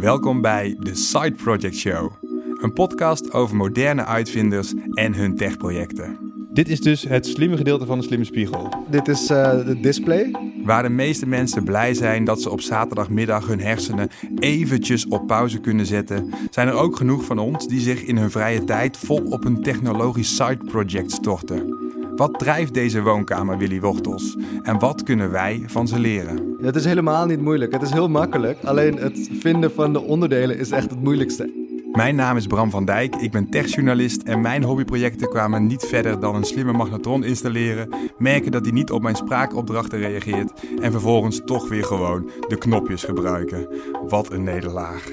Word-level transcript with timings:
Welkom 0.00 0.40
bij 0.40 0.76
de 0.78 0.94
Side 0.94 1.32
Project 1.32 1.76
Show, 1.76 2.12
een 2.60 2.72
podcast 2.72 3.32
over 3.32 3.56
moderne 3.56 4.04
uitvinders 4.04 4.74
en 4.92 5.14
hun 5.14 5.36
techprojecten. 5.36 6.18
Dit 6.52 6.68
is 6.68 6.80
dus 6.80 7.02
het 7.02 7.26
slimme 7.26 7.56
gedeelte 7.56 7.86
van 7.86 7.98
de 7.98 8.04
slimme 8.04 8.24
spiegel. 8.24 8.84
Dit 8.90 9.08
is 9.08 9.30
uh, 9.30 9.66
de 9.66 9.80
display. 9.80 10.34
Waar 10.64 10.82
de 10.82 10.88
meeste 10.88 11.26
mensen 11.26 11.64
blij 11.64 11.94
zijn 11.94 12.24
dat 12.24 12.42
ze 12.42 12.50
op 12.50 12.60
zaterdagmiddag 12.60 13.46
hun 13.46 13.60
hersenen 13.60 14.08
eventjes 14.38 15.06
op 15.06 15.26
pauze 15.26 15.60
kunnen 15.60 15.86
zetten, 15.86 16.34
zijn 16.50 16.68
er 16.68 16.74
ook 16.74 16.96
genoeg 16.96 17.24
van 17.24 17.38
ons 17.38 17.68
die 17.68 17.80
zich 17.80 18.04
in 18.04 18.16
hun 18.16 18.30
vrije 18.30 18.64
tijd 18.64 18.96
vol 18.96 19.22
op 19.24 19.44
een 19.44 19.62
technologisch 19.62 20.36
side 20.36 20.64
project 20.64 21.12
storten. 21.12 21.76
Wat 22.16 22.38
drijft 22.38 22.74
deze 22.74 23.02
woonkamer 23.02 23.58
Willy 23.58 23.80
Wortels 23.80 24.36
en 24.62 24.78
wat 24.78 25.02
kunnen 25.02 25.30
wij 25.30 25.62
van 25.66 25.88
ze 25.88 25.98
leren? 25.98 26.47
Het 26.60 26.76
is 26.76 26.84
helemaal 26.84 27.26
niet 27.26 27.40
moeilijk. 27.40 27.72
Het 27.72 27.82
is 27.82 27.90
heel 27.90 28.08
makkelijk. 28.08 28.64
Alleen 28.64 28.96
het 28.96 29.30
vinden 29.32 29.72
van 29.72 29.92
de 29.92 30.00
onderdelen 30.00 30.58
is 30.58 30.70
echt 30.70 30.90
het 30.90 31.02
moeilijkste. 31.02 31.66
Mijn 31.92 32.14
naam 32.14 32.36
is 32.36 32.46
Bram 32.46 32.70
van 32.70 32.84
Dijk, 32.84 33.16
ik 33.16 33.30
ben 33.30 33.50
techjournalist 33.50 34.22
en 34.22 34.40
mijn 34.40 34.62
hobbyprojecten 34.62 35.28
kwamen 35.28 35.66
niet 35.66 35.84
verder 35.84 36.20
dan 36.20 36.34
een 36.34 36.44
slimme 36.44 36.72
magnetron 36.72 37.24
installeren, 37.24 37.88
merken 38.18 38.50
dat 38.50 38.64
hij 38.64 38.72
niet 38.72 38.90
op 38.90 39.02
mijn 39.02 39.16
spraakopdrachten 39.16 39.98
reageert 39.98 40.52
en 40.80 40.92
vervolgens 40.92 41.40
toch 41.44 41.68
weer 41.68 41.84
gewoon 41.84 42.30
de 42.48 42.58
knopjes 42.58 43.04
gebruiken. 43.04 43.68
Wat 44.08 44.32
een 44.32 44.42
nederlaag. 44.42 45.08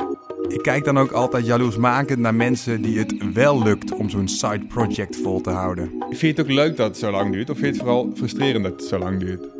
Ik 0.48 0.62
kijk 0.62 0.84
dan 0.84 0.98
ook 0.98 1.12
altijd 1.12 1.45
jaloersmakend 1.45 2.20
naar 2.20 2.36
mensen 2.36 2.81
die 2.81 3.00
het 3.00 3.34
wel 3.34 3.64
lukt 3.64 3.94
om 3.94 4.09
zo'n 4.09 4.27
side 4.27 4.66
project 4.67 5.16
vol 5.16 5.41
te 5.41 5.50
houden. 5.50 5.91
Vind 6.00 6.20
je 6.20 6.27
het 6.27 6.39
ook 6.39 6.52
leuk 6.52 6.77
dat 6.77 6.88
het 6.88 6.98
zo 6.98 7.12
lang 7.12 7.31
duurt 7.31 7.50
of 7.50 7.58
vind 7.58 7.75
je 7.75 7.81
het 7.81 7.89
vooral 7.89 8.12
frustrerend 8.16 8.64
dat 8.64 8.73
het 8.73 8.84
zo 8.84 8.98
lang 8.98 9.20
duurt? 9.20 9.55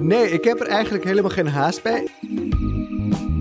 Nee, 0.00 0.30
ik 0.30 0.44
heb 0.44 0.60
er 0.60 0.66
eigenlijk 0.66 1.04
helemaal 1.04 1.30
geen 1.30 1.48
haast 1.48 1.82
bij. 1.82 2.08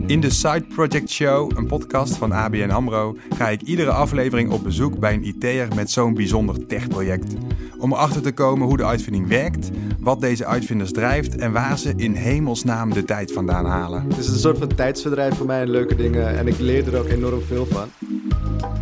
In 0.08 0.20
de 0.20 0.30
Side 0.30 0.64
Project 0.76 1.10
Show, 1.10 1.52
een 1.58 1.68
podcast 1.68 2.16
van 2.16 2.32
ABN 2.32 2.70
AMRO, 2.70 3.18
ga 3.38 3.50
ik 3.50 3.62
iedere 3.62 3.92
aflevering 3.92 4.52
op 4.52 4.64
bezoek 4.64 5.00
bij 5.00 5.14
een 5.14 5.24
IT'er 5.24 5.68
met 5.76 5.92
zo'n 5.92 6.14
bijzonder 6.14 6.68
techproject. 6.68 7.34
Om 7.80 7.92
erachter 7.92 8.22
te 8.22 8.32
komen 8.32 8.68
hoe 8.68 8.78
de 8.78 8.86
uitvinding 8.86 9.28
werkt, 9.28 9.70
wat 10.00 10.22
deze 10.22 10.46
uitvinders 10.46 10.92
drijft 10.92 11.36
en 11.36 11.52
waar 11.52 11.78
ze 11.78 11.94
in 11.96 12.14
hemelsnaam 12.14 12.94
de 12.94 13.04
tijd 13.04 13.32
vandaan 13.32 13.66
halen. 13.66 14.06
Het 14.08 14.18
is 14.18 14.28
een 14.28 14.40
soort 14.40 14.58
van 14.58 14.76
tijdsverdrijf 14.76 15.36
voor 15.36 15.46
mij 15.46 15.62
en 15.62 15.70
leuke 15.70 15.96
dingen 15.96 16.38
en 16.38 16.48
ik 16.48 16.60
leer 16.60 16.94
er 16.94 17.00
ook 17.00 17.08
enorm 17.08 17.42
veel 17.42 17.66
van. 17.66 17.88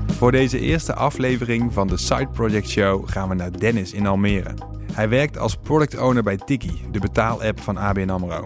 Voor 0.08 0.32
deze 0.32 0.60
eerste 0.60 0.94
aflevering 0.94 1.74
van 1.74 1.88
de 1.88 1.98
Side 1.98 2.30
Project 2.34 2.70
Show 2.70 3.10
gaan 3.10 3.30
we 3.30 3.36
naar 3.36 3.60
Dennis 3.60 3.94
in 3.94 4.08
Almere. 4.08 4.73
Hij 4.94 5.10
werkt 5.10 5.38
als 5.38 5.56
product 5.56 5.98
owner 5.98 6.24
bij 6.24 6.38
Tiki, 6.38 6.82
de 6.92 7.00
betaalapp 7.00 7.60
van 7.60 7.78
ABN 7.78 8.10
AMRO. 8.10 8.46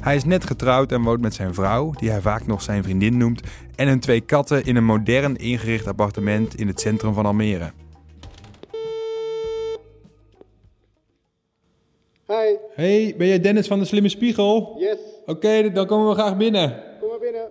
Hij 0.00 0.16
is 0.16 0.24
net 0.24 0.44
getrouwd 0.44 0.92
en 0.92 1.02
woont 1.02 1.20
met 1.20 1.34
zijn 1.34 1.54
vrouw, 1.54 1.92
die 1.98 2.10
hij 2.10 2.20
vaak 2.20 2.46
nog 2.46 2.62
zijn 2.62 2.82
vriendin 2.82 3.16
noemt, 3.16 3.40
en 3.76 3.88
hun 3.88 4.00
twee 4.00 4.20
katten 4.20 4.64
in 4.64 4.76
een 4.76 4.84
modern 4.84 5.36
ingericht 5.36 5.86
appartement 5.86 6.54
in 6.54 6.66
het 6.66 6.80
centrum 6.80 7.14
van 7.14 7.26
Almere. 7.26 7.72
Hi. 12.26 12.56
Hey, 12.74 13.14
ben 13.18 13.26
jij 13.26 13.40
Dennis 13.40 13.66
van 13.66 13.78
de 13.78 13.84
Slimme 13.84 14.08
Spiegel? 14.08 14.76
Yes. 14.78 14.98
Oké, 15.26 15.72
dan 15.72 15.86
komen 15.86 16.08
we 16.08 16.14
graag 16.14 16.36
binnen. 16.36 16.82
Kom 17.00 17.08
maar 17.08 17.18
binnen. 17.18 17.48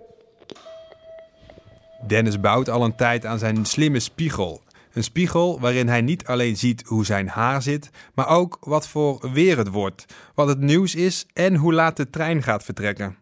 Dennis 2.06 2.40
bouwt 2.40 2.68
al 2.68 2.84
een 2.84 2.96
tijd 2.96 3.26
aan 3.26 3.38
zijn 3.38 3.64
slimme 3.64 4.00
spiegel. 4.00 4.60
Een 4.98 5.04
spiegel 5.04 5.60
waarin 5.60 5.88
hij 5.88 6.00
niet 6.00 6.26
alleen 6.26 6.56
ziet 6.56 6.82
hoe 6.86 7.04
zijn 7.04 7.28
haar 7.28 7.62
zit, 7.62 7.90
maar 8.14 8.28
ook 8.28 8.56
wat 8.60 8.88
voor 8.88 9.30
weer 9.32 9.56
het 9.56 9.68
wordt, 9.68 10.04
wat 10.34 10.48
het 10.48 10.60
nieuws 10.60 10.94
is 10.94 11.26
en 11.32 11.54
hoe 11.54 11.72
laat 11.72 11.96
de 11.96 12.10
trein 12.10 12.42
gaat 12.42 12.64
vertrekken. 12.64 13.16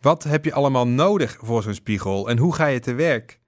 Wat 0.00 0.22
heb 0.24 0.44
je 0.44 0.52
allemaal 0.52 0.86
nodig 0.86 1.36
voor 1.40 1.62
zo'n 1.62 1.74
spiegel 1.74 2.28
en 2.28 2.38
hoe 2.38 2.54
ga 2.54 2.66
je 2.66 2.80
te 2.80 2.94
werk? 2.94 3.38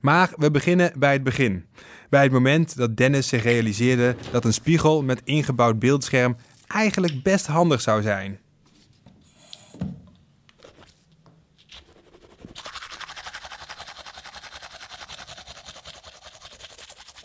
Maar 0.00 0.32
we 0.36 0.50
beginnen 0.50 0.92
bij 0.98 1.12
het 1.12 1.22
begin. 1.22 1.66
Bij 2.10 2.22
het 2.22 2.32
moment 2.32 2.76
dat 2.76 2.96
Dennis 2.96 3.28
zich 3.28 3.42
realiseerde 3.42 4.16
dat 4.32 4.44
een 4.44 4.52
spiegel 4.52 5.02
met 5.02 5.20
ingebouwd 5.24 5.78
beeldscherm 5.78 6.36
eigenlijk 6.66 7.22
best 7.22 7.46
handig 7.46 7.80
zou 7.80 8.02
zijn. 8.02 8.40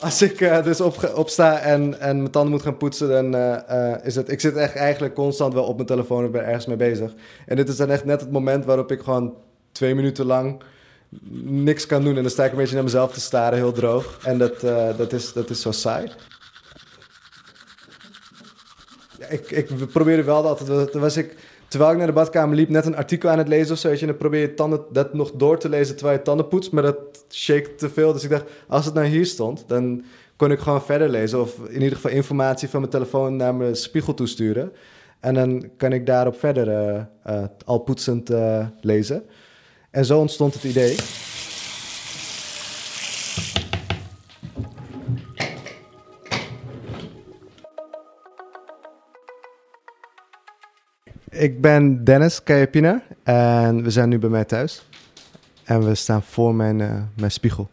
Als 0.04 0.22
ik 0.22 0.40
uh, 0.40 0.64
dus 0.64 0.82
op, 0.82 1.12
opsta 1.16 1.60
en, 1.60 2.00
en 2.00 2.18
mijn 2.18 2.32
tanden 2.32 2.52
moet 2.52 2.62
gaan 2.62 2.78
poetsen, 2.78 3.10
dan 3.10 3.36
uh, 3.36 3.58
uh, 3.70 3.96
is 4.04 4.16
het... 4.16 4.32
Ik 4.32 4.40
zit 4.40 4.56
echt 4.56 4.76
eigenlijk 4.76 5.14
constant 5.14 5.54
wel 5.54 5.64
op 5.64 5.76
mijn 5.76 5.88
telefoon 5.88 6.26
of 6.26 6.32
ben 6.32 6.46
ergens 6.46 6.66
mee 6.66 6.76
bezig. 6.76 7.14
En 7.46 7.56
dit 7.56 7.70
is 7.70 7.76
dan 7.76 7.90
echt 7.90 8.06
net 8.06 8.22
het 8.22 8.32
moment 8.32 8.66
waarop 8.66 8.92
ik 8.92 9.02
gewoon 9.02 9.34
twee 9.72 9.96
minuten 9.96 10.26
lang 10.26 10.62
niks 11.42 11.86
kan 11.86 12.04
doen. 12.04 12.16
En 12.16 12.22
dan 12.22 12.32
sta 12.32 12.46
ik 12.46 12.52
een 12.52 12.58
beetje 12.58 12.76
naar 12.76 12.84
mezelf 12.84 13.14
te 13.14 13.20
staren, 13.20 13.58
heel 13.58 13.72
droog. 13.72 14.20
En 14.24 14.38
dat, 14.38 14.60
dat, 14.98 15.14
is, 15.14 15.34
dat 15.34 15.50
is 15.50 15.62
zo 15.62 15.72
saai. 15.72 16.12
Ik, 19.30 19.52
ik 19.52 19.92
probeerde 19.92 20.24
wel 20.24 20.48
altijd... 20.48 20.92
Toen 20.92 21.02
was 21.02 21.18
ik 21.18 21.36
terwijl 21.68 21.92
ik 21.92 21.98
naar 21.98 22.08
de 22.08 22.14
badkamer 22.14 22.56
liep, 22.56 22.70
net 22.70 22.86
een 22.86 22.96
artikel 22.96 23.30
aan 23.30 23.38
het 23.38 23.48
lezen 23.48 23.74
of 23.74 23.80
zo. 23.80 23.90
En 23.90 24.08
dan 24.08 24.18
probeer 24.18 24.42
je 24.42 24.54
tanden, 24.54 24.86
dat 24.92 25.14
nog 25.14 25.32
door 25.32 25.60
te 25.60 25.70
lezen 25.70 25.96
terwijl 25.96 26.18
je 26.18 26.24
tanden 26.24 26.48
poetst. 26.48 26.72
Maar 26.72 26.84
dat 26.84 26.98
shake 27.34 27.76
te 27.76 27.90
veel. 27.90 28.14
Dus 28.14 28.24
ik 28.24 28.30
dacht, 28.30 28.46
als 28.68 28.86
het 28.86 28.94
nou 28.94 29.08
hier 29.08 29.26
stond, 29.26 29.64
dan 29.68 30.04
kon 30.36 30.52
ik 30.52 30.60
gewoon 30.60 30.82
verder 30.82 31.10
lezen. 31.10 31.42
Of 31.42 31.58
in 31.68 31.82
ieder 31.82 31.96
geval 31.96 32.12
informatie 32.12 32.70
van 32.70 32.80
mijn 32.80 32.92
telefoon 32.92 33.36
naar 33.36 33.56
mijn 33.56 33.76
spiegel 33.76 34.14
toesturen. 34.14 34.72
En 35.20 35.34
dan 35.34 35.70
kan 35.78 35.94
ik 35.94 36.06
daarop 36.06 36.40
verder 36.40 36.68
uh, 37.28 37.44
al 37.66 37.80
poetsend 37.80 38.32
uh, 38.32 38.68
lezen. 38.82 39.24
En 39.92 40.06
zo 40.06 40.20
ontstond 40.20 40.54
het 40.54 40.64
idee. 40.64 40.96
Ik 51.30 51.62
ben 51.62 52.04
Dennis 52.04 52.44
Kajapina 52.44 53.04
en 53.24 53.84
we 53.84 53.90
zijn 53.90 54.10
nu 54.10 54.20
bij 54.20 54.30
mij 54.30 54.46
thuis. 54.46 54.86
En 55.64 55.86
we 55.86 55.96
staan 55.96 56.24
voor 56.24 56.56
mijn, 56.56 56.80
uh, 56.80 57.02
mijn 57.16 57.32
spiegel. 57.32 57.70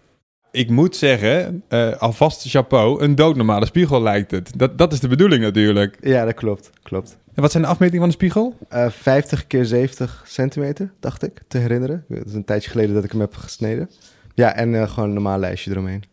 Ik 0.53 0.71
moet 0.71 0.97
zeggen, 0.97 1.63
uh, 1.69 1.93
alvast 1.97 2.49
chapeau, 2.49 3.03
een 3.03 3.15
doodnormale 3.15 3.67
spiegel 3.67 4.03
lijkt 4.03 4.31
het. 4.31 4.53
Dat, 4.57 4.79
dat 4.79 4.93
is 4.93 5.01
de 5.01 5.09
bedoeling 5.09 5.43
natuurlijk. 5.43 5.97
Ja, 6.01 6.25
dat 6.25 6.35
klopt. 6.35 6.71
klopt. 6.83 7.19
En 7.35 7.43
wat 7.43 7.51
zijn 7.51 7.63
de 7.63 7.69
afmetingen 7.69 8.01
van 8.01 8.09
de 8.09 8.15
spiegel? 8.15 8.57
Uh, 8.73 8.91
50 8.91 9.47
keer 9.47 9.65
70 9.65 10.23
centimeter, 10.27 10.93
dacht 11.01 11.23
ik, 11.23 11.41
te 11.49 11.59
herinneren. 11.59 12.05
Het 12.09 12.27
is 12.27 12.35
een 12.35 12.45
tijdje 12.45 12.71
geleden 12.71 12.95
dat 12.95 13.05
ik 13.05 13.11
hem 13.11 13.21
heb 13.21 13.37
gesneden. 13.37 13.91
Ja, 14.35 14.55
en 14.55 14.73
uh, 14.73 14.89
gewoon 14.89 15.09
een 15.09 15.15
normaal 15.15 15.39
lijstje 15.39 15.71
eromheen. 15.71 16.05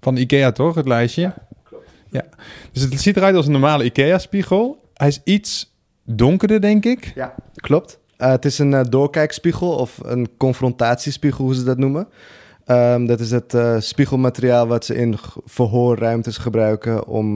Van 0.00 0.16
Ikea 0.16 0.52
toch, 0.52 0.74
het 0.74 0.86
lijstje? 0.86 1.22
Ja, 1.22 1.34
klopt. 1.62 1.88
Ja. 2.10 2.24
Dus 2.72 2.82
het 2.82 3.00
ziet 3.00 3.16
eruit 3.16 3.36
als 3.36 3.46
een 3.46 3.52
normale 3.52 3.84
Ikea-spiegel. 3.84 4.82
Hij 4.94 5.08
is 5.08 5.20
iets 5.24 5.74
donkerder, 6.04 6.60
denk 6.60 6.84
ik. 6.84 7.12
Ja, 7.14 7.34
klopt. 7.54 7.98
Uh, 8.18 8.30
het 8.30 8.44
is 8.44 8.58
een 8.58 8.72
uh, 8.72 8.80
doorkijkspiegel 8.88 9.70
of 9.70 9.98
een 10.02 10.28
confrontatiespiegel, 10.36 11.44
hoe 11.44 11.54
ze 11.54 11.64
dat 11.64 11.78
noemen. 11.78 12.08
Um, 12.66 13.06
dat 13.06 13.20
is 13.20 13.30
het 13.30 13.54
uh, 13.54 13.76
spiegelmateriaal 13.80 14.66
wat 14.66 14.84
ze 14.84 14.94
in 14.94 15.16
verhoorruimtes 15.44 16.36
gebruiken 16.36 17.06
om 17.06 17.34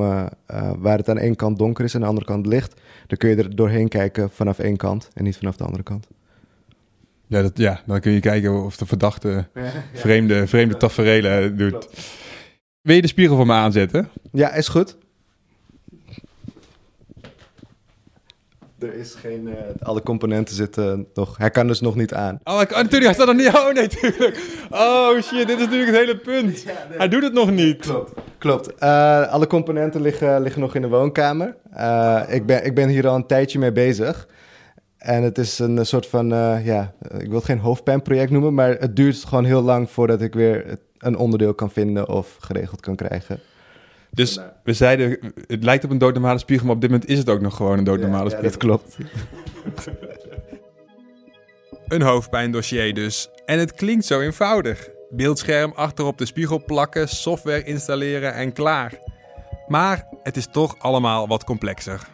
waar 0.79 0.99
het 0.99 1.09
aan 1.09 1.19
één 1.19 1.37
kant 1.37 1.59
donker 1.59 1.85
is 1.85 1.95
en 1.95 2.01
aan 2.01 2.03
de 2.03 2.09
andere 2.09 2.27
kant 2.27 2.47
licht. 2.47 2.81
Dan 3.07 3.19
kun 3.19 3.29
je 3.29 3.37
er 3.37 3.57
doorheen 3.57 3.89
kijken 3.89 4.31
vanaf 4.31 4.59
één 4.59 4.77
kant 4.77 5.09
en 5.15 5.25
niet 5.25 5.37
vanaf 5.37 5.57
de 5.57 5.65
andere 5.65 5.83
kant. 5.83 6.07
Ja, 7.27 7.43
dat, 7.43 7.59
ja 7.59 7.81
dan 7.87 8.01
kun 8.01 8.13
je 8.13 8.21
kijken 8.21 8.65
of 8.65 8.77
de 8.77 8.87
verdachte 8.87 9.47
vreemde, 9.93 10.47
vreemde 10.47 10.77
tafereelen 10.77 11.57
doet. 11.57 11.89
Wil 12.81 12.95
je 12.95 13.03
de 13.03 13.09
spiegel 13.09 13.37
voor 13.37 13.47
me 13.47 13.53
aanzetten? 13.53 14.09
Ja, 14.33 14.53
is 14.53 14.69
goed. 14.69 14.97
Er 18.79 18.95
is 18.95 19.15
geen... 19.15 19.47
Uh, 19.47 19.55
alle 19.83 20.03
componenten 20.03 20.55
zitten 20.55 21.07
nog... 21.15 21.39
Hij 21.39 21.51
kan 21.51 21.67
dus 21.67 21.81
nog 21.81 21.95
niet 21.95 22.15
aan. 22.15 22.41
Oh, 22.45 22.61
ik, 22.61 22.71
natuurlijk. 22.71 23.05
Hij 23.05 23.15
staat 23.15 23.27
nog 23.27 23.37
niet... 23.37 23.49
Oh, 23.49 23.73
nee, 23.73 23.89
tuurlijk. 23.89 24.41
Oh, 24.71 25.21
shit. 25.21 25.47
Dit 25.47 25.59
is 25.59 25.65
natuurlijk 25.65 25.91
het 25.91 26.01
hele 26.01 26.17
punt. 26.17 26.63
Ja, 26.63 26.73
nee. 26.89 26.99
Hij 26.99 27.09
doet 27.09 27.23
het 27.23 27.33
nog 27.33 27.51
niet. 27.51 27.79
Klopt. 27.79 28.13
Klopt. 28.39 28.73
Uh, 28.83 29.29
alle 29.29 29.47
componenten 29.47 30.01
liggen, 30.01 30.43
liggen 30.43 30.61
nog 30.61 30.75
in 30.75 30.83
de 30.83 30.89
woonkamer. 30.89 31.57
Uh, 31.77 32.23
ik, 32.29 32.47
ben, 32.47 32.65
ik 32.65 32.75
ben 32.75 32.89
hier 32.89 33.09
al 33.09 33.15
een 33.15 33.27
tijdje 33.27 33.59
mee 33.59 33.73
bezig. 33.73 34.29
En 34.99 35.23
het 35.23 35.39
is 35.39 35.59
een 35.59 35.87
soort 35.87 36.07
van... 36.07 36.29
ja, 36.65 36.93
ik 37.19 37.27
wil 37.27 37.37
het 37.37 37.45
geen 37.45 37.59
hoofdpijnproject 37.59 38.31
noemen... 38.31 38.55
maar 38.55 38.71
het 38.71 38.97
duurt 38.97 39.25
gewoon 39.25 39.45
heel 39.45 39.63
lang 39.63 39.91
voordat 39.91 40.21
ik 40.21 40.35
weer 40.35 40.79
een 40.99 41.17
onderdeel 41.17 41.55
kan 41.55 41.71
vinden... 41.71 42.09
of 42.09 42.37
geregeld 42.41 42.81
kan 42.81 42.97
krijgen. 42.97 43.41
Dus 44.11 44.39
we 44.65 44.73
zeiden, 44.73 45.19
het 45.47 45.65
lijkt 45.65 45.85
op 45.85 45.91
een 45.91 45.99
doodnormale 45.99 46.39
spiegel, 46.39 46.67
maar 46.67 46.75
op 46.75 46.81
dit 46.81 46.91
moment 46.91 47.09
is 47.09 47.19
het 47.19 47.29
ook 47.29 47.41
nog 47.41 47.57
gewoon 47.57 47.79
een 47.79 47.85
doodnormale 47.85 48.31
spiegel. 48.31 48.45
Ja, 48.45 48.51
dat 48.51 48.59
klopt. 48.59 48.97
een 51.95 52.03
hoofdpijndossier 52.03 52.95
dus. 52.95 53.29
En 53.45 53.59
het 53.59 53.73
klinkt 53.73 54.05
zo 54.05 54.21
eenvoudig. 54.21 54.89
Beeldscherm 55.11 55.73
achterop 55.75 56.19
de 56.19 56.27
spiegel 56.27 56.65
plakken, 56.65 57.09
software 57.09 57.65
installeren 57.65 58.35
en 58.35 58.53
klaar. 58.53 58.99
Maar 59.69 60.07
het 60.23 60.37
is 60.37 60.47
toch 60.51 60.79
allemaal 60.79 61.29
wat 61.29 61.45
complexer. 61.45 62.09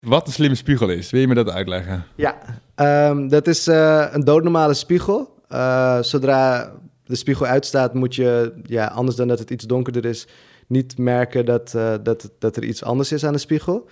Wat 0.00 0.26
een 0.26 0.32
slimme 0.32 0.56
spiegel 0.56 0.88
is, 0.88 1.10
wil 1.10 1.20
je 1.20 1.28
me 1.28 1.34
dat 1.34 1.50
uitleggen? 1.50 2.04
Ja, 2.14 2.36
ehm, 2.74 3.28
dat 3.28 3.46
is 3.46 3.66
eh, 3.66 4.06
een 4.10 4.24
doodnormale 4.24 4.74
spiegel. 4.74 5.42
Uh, 5.48 6.02
zodra 6.02 6.72
de 7.04 7.16
spiegel 7.16 7.46
uitstaat, 7.46 7.94
moet 7.94 8.14
je, 8.14 8.52
ja, 8.62 8.86
anders 8.86 9.16
dan 9.16 9.28
dat 9.28 9.38
het 9.38 9.50
iets 9.50 9.64
donkerder 9.64 10.04
is, 10.04 10.26
niet 10.66 10.98
merken 10.98 11.44
dat, 11.44 11.72
uh, 11.76 11.94
dat, 12.02 12.30
dat 12.38 12.56
er 12.56 12.64
iets 12.64 12.84
anders 12.84 13.12
is 13.12 13.24
aan 13.24 13.32
de 13.32 13.38
spiegel. 13.38 13.88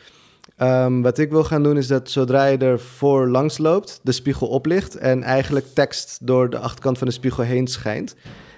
Um, 0.58 1.02
wat 1.02 1.18
ik 1.18 1.30
wil 1.30 1.44
gaan 1.44 1.62
doen 1.62 1.76
is 1.76 1.86
dat 1.86 2.10
zodra 2.10 2.44
je 2.44 2.58
er 2.58 2.80
voor 2.80 3.28
langs 3.28 3.58
loopt, 3.58 4.00
de 4.02 4.12
spiegel 4.12 4.48
oplicht 4.48 4.96
en 4.96 5.22
eigenlijk 5.22 5.66
tekst 5.74 6.18
door 6.26 6.50
de 6.50 6.58
achterkant 6.58 6.98
van 6.98 7.06
de 7.06 7.12
spiegel 7.12 7.42
heen 7.42 7.66
schijnt. 7.66 8.14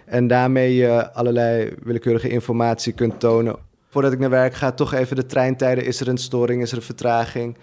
En 0.06 0.26
daarmee 0.26 0.74
je 0.74 1.12
allerlei 1.12 1.74
willekeurige 1.82 2.28
informatie 2.28 2.92
kunt 2.92 3.20
tonen. 3.20 3.56
Voordat 3.88 4.12
ik 4.12 4.18
naar 4.18 4.30
werk 4.30 4.54
ga, 4.54 4.72
toch 4.72 4.92
even 4.92 5.16
de 5.16 5.26
treintijden. 5.26 5.84
Is 5.84 6.00
er 6.00 6.08
een 6.08 6.18
storing? 6.18 6.62
Is 6.62 6.70
er 6.70 6.76
een 6.76 6.82
vertraging? 6.82 7.56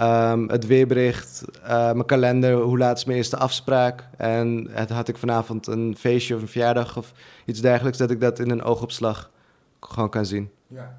Um, 0.00 0.48
het 0.48 0.66
weerbericht, 0.66 1.44
uh, 1.62 1.68
mijn 1.68 2.06
kalender, 2.06 2.54
hoe 2.54 2.78
laat 2.78 2.96
is 2.96 3.04
mijn 3.04 3.18
eerste 3.18 3.36
afspraak? 3.36 4.08
En 4.16 4.68
had 4.88 5.08
ik 5.08 5.18
vanavond 5.18 5.66
een 5.66 5.96
feestje 5.98 6.34
of 6.34 6.40
een 6.40 6.48
verjaardag 6.48 6.96
of 6.96 7.12
iets 7.46 7.60
dergelijks, 7.60 7.98
dat 7.98 8.10
ik 8.10 8.20
dat 8.20 8.38
in 8.38 8.50
een 8.50 8.62
oogopslag 8.62 9.30
gewoon 9.80 10.10
kan 10.10 10.26
zien. 10.26 10.50
Ja. 10.66 10.98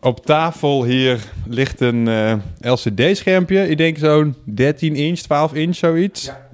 Op 0.00 0.26
tafel 0.26 0.84
hier 0.84 1.24
ligt 1.46 1.80
een 1.80 2.06
uh, 2.06 2.34
LCD-schermpje. 2.60 3.68
Ik 3.68 3.76
denk 3.76 3.98
zo'n 3.98 4.34
13 4.44 4.94
inch, 4.94 5.18
12 5.18 5.54
inch, 5.54 5.76
zoiets. 5.76 6.24
Ja. 6.24 6.48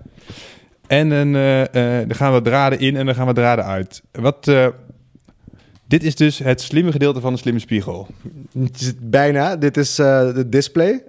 En 0.87 1.11
een, 1.11 1.35
uh, 1.35 1.61
uh, 1.61 2.08
er 2.08 2.14
gaan 2.14 2.32
we 2.32 2.43
draden 2.43 2.79
in 2.79 2.97
en 2.97 3.08
er 3.08 3.14
gaan 3.14 3.26
we 3.26 3.32
draden 3.32 3.64
uit. 3.64 4.02
Wat, 4.12 4.50
dit 5.91 6.05
is 6.05 6.14
dus 6.14 6.38
het 6.38 6.61
slimme 6.61 6.93
gedeelte 6.93 7.20
van 7.20 7.32
de 7.32 7.38
slimme 7.38 7.61
spiegel. 7.61 8.06
Bijna. 9.00 9.56
Dit 9.56 9.76
is 9.76 9.99
uh, 9.99 10.35
de 10.35 10.49
display. 10.49 11.02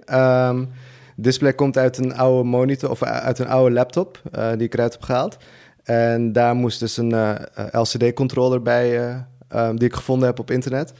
Um, 0.48 0.68
display 1.16 1.54
komt 1.54 1.78
uit 1.78 1.98
een 1.98 2.14
oude 2.14 2.48
monitor 2.48 2.90
of 2.90 3.02
uit 3.02 3.38
een 3.38 3.46
oude 3.46 3.74
laptop 3.74 4.22
uh, 4.36 4.50
die 4.50 4.66
ik 4.66 4.74
eruit 4.74 4.92
heb 4.92 5.02
gehaald. 5.02 5.36
En 5.82 6.32
daar 6.32 6.54
moest 6.54 6.80
dus 6.80 6.96
een 6.96 7.12
uh, 7.12 7.34
LCD-controller 7.72 8.62
bij 8.62 9.16
um, 9.54 9.78
die 9.78 9.88
ik 9.88 9.94
gevonden 9.94 10.28
heb 10.28 10.38
op 10.38 10.50
internet. 10.50 10.92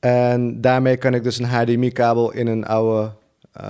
En 0.00 0.60
daarmee 0.60 0.96
kan 0.96 1.14
ik 1.14 1.22
dus 1.24 1.38
een 1.38 1.44
HDMI-kabel 1.44 2.32
in 2.32 2.46
een 2.46 2.66
oude 2.66 3.12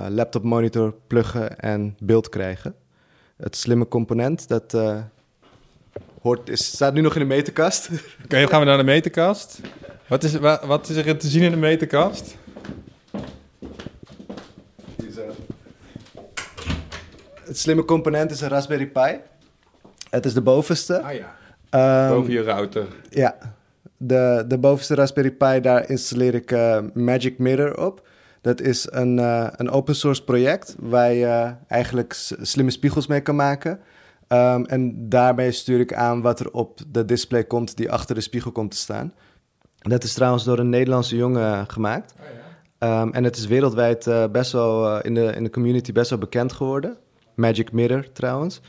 laptop 0.09 0.43
monitor 0.43 0.93
pluggen 1.07 1.59
en 1.59 1.95
beeld 1.99 2.29
krijgen. 2.29 2.75
Het 3.37 3.55
slimme 3.55 3.87
component, 3.87 4.47
dat 4.47 4.77
hoort, 6.21 6.49
is, 6.49 6.65
staat 6.65 6.93
nu 6.93 7.01
nog 7.01 7.13
in 7.13 7.19
de 7.19 7.27
meterkast. 7.27 7.89
Oké, 7.91 8.01
okay, 8.23 8.47
gaan 8.47 8.59
we 8.59 8.65
naar 8.65 8.77
de 8.77 8.83
meterkast. 8.83 9.59
Wat 10.07 10.23
is, 10.23 10.35
wat, 10.35 10.65
wat 10.65 10.89
is 10.89 10.95
er 10.95 11.17
te 11.17 11.27
zien 11.27 11.43
in 11.43 11.51
de 11.51 11.57
meterkast? 11.57 12.35
Het 17.45 17.61
slimme 17.61 17.85
component 17.85 18.31
is 18.31 18.41
een 18.41 18.49
Raspberry 18.49 18.87
Pi. 18.87 19.19
Het 20.09 20.25
is 20.25 20.33
de 20.33 20.41
bovenste. 20.41 21.01
Ah 21.01 21.13
ja. 21.13 21.35
Um, 22.09 22.15
Boven 22.15 22.33
je 22.33 22.43
router. 22.43 22.87
Ja. 23.09 23.35
De, 24.05 24.45
de 24.47 24.57
bovenste 24.57 24.95
Raspberry 24.95 25.31
Pi, 25.31 25.59
daar 25.59 25.89
installeer 25.89 26.35
ik 26.35 26.51
uh, 26.51 26.79
Magic 26.93 27.37
Mirror 27.37 27.85
op. 27.85 28.07
Dat 28.41 28.61
is 28.61 28.87
een, 28.91 29.17
uh, 29.17 29.47
een 29.51 29.69
open 29.69 29.95
source 29.95 30.23
project 30.23 30.75
waar 30.79 31.13
je 31.13 31.53
eigenlijk 31.67 32.13
slimme 32.41 32.71
spiegels 32.71 33.07
mee 33.07 33.21
kan 33.21 33.35
maken. 33.35 33.79
Um, 34.27 34.65
en 34.65 35.09
daarbij 35.09 35.51
stuur 35.51 35.79
ik 35.79 35.93
aan 35.93 36.21
wat 36.21 36.39
er 36.39 36.51
op 36.51 36.79
de 36.87 37.05
display 37.05 37.43
komt 37.43 37.77
die 37.77 37.91
achter 37.91 38.15
de 38.15 38.21
spiegel 38.21 38.51
komt 38.51 38.71
te 38.71 38.77
staan. 38.77 39.13
Dat 39.77 40.03
is 40.03 40.13
trouwens 40.13 40.43
door 40.43 40.59
een 40.59 40.69
Nederlandse 40.69 41.15
jongen 41.15 41.69
gemaakt. 41.69 42.13
Oh, 42.19 42.25
ja. 42.79 43.01
um, 43.01 43.13
en 43.13 43.23
het 43.23 43.35
is 43.35 43.47
wereldwijd 43.47 44.07
uh, 44.07 44.25
best 44.31 44.51
wel 44.51 44.85
uh, 44.85 44.99
in, 45.01 45.13
de, 45.13 45.25
in 45.35 45.43
de 45.43 45.49
community 45.49 45.91
best 45.91 46.09
wel 46.09 46.19
bekend 46.19 46.53
geworden. 46.53 46.97
Magic 47.35 47.71
Mirror 47.71 48.11
trouwens. 48.11 48.61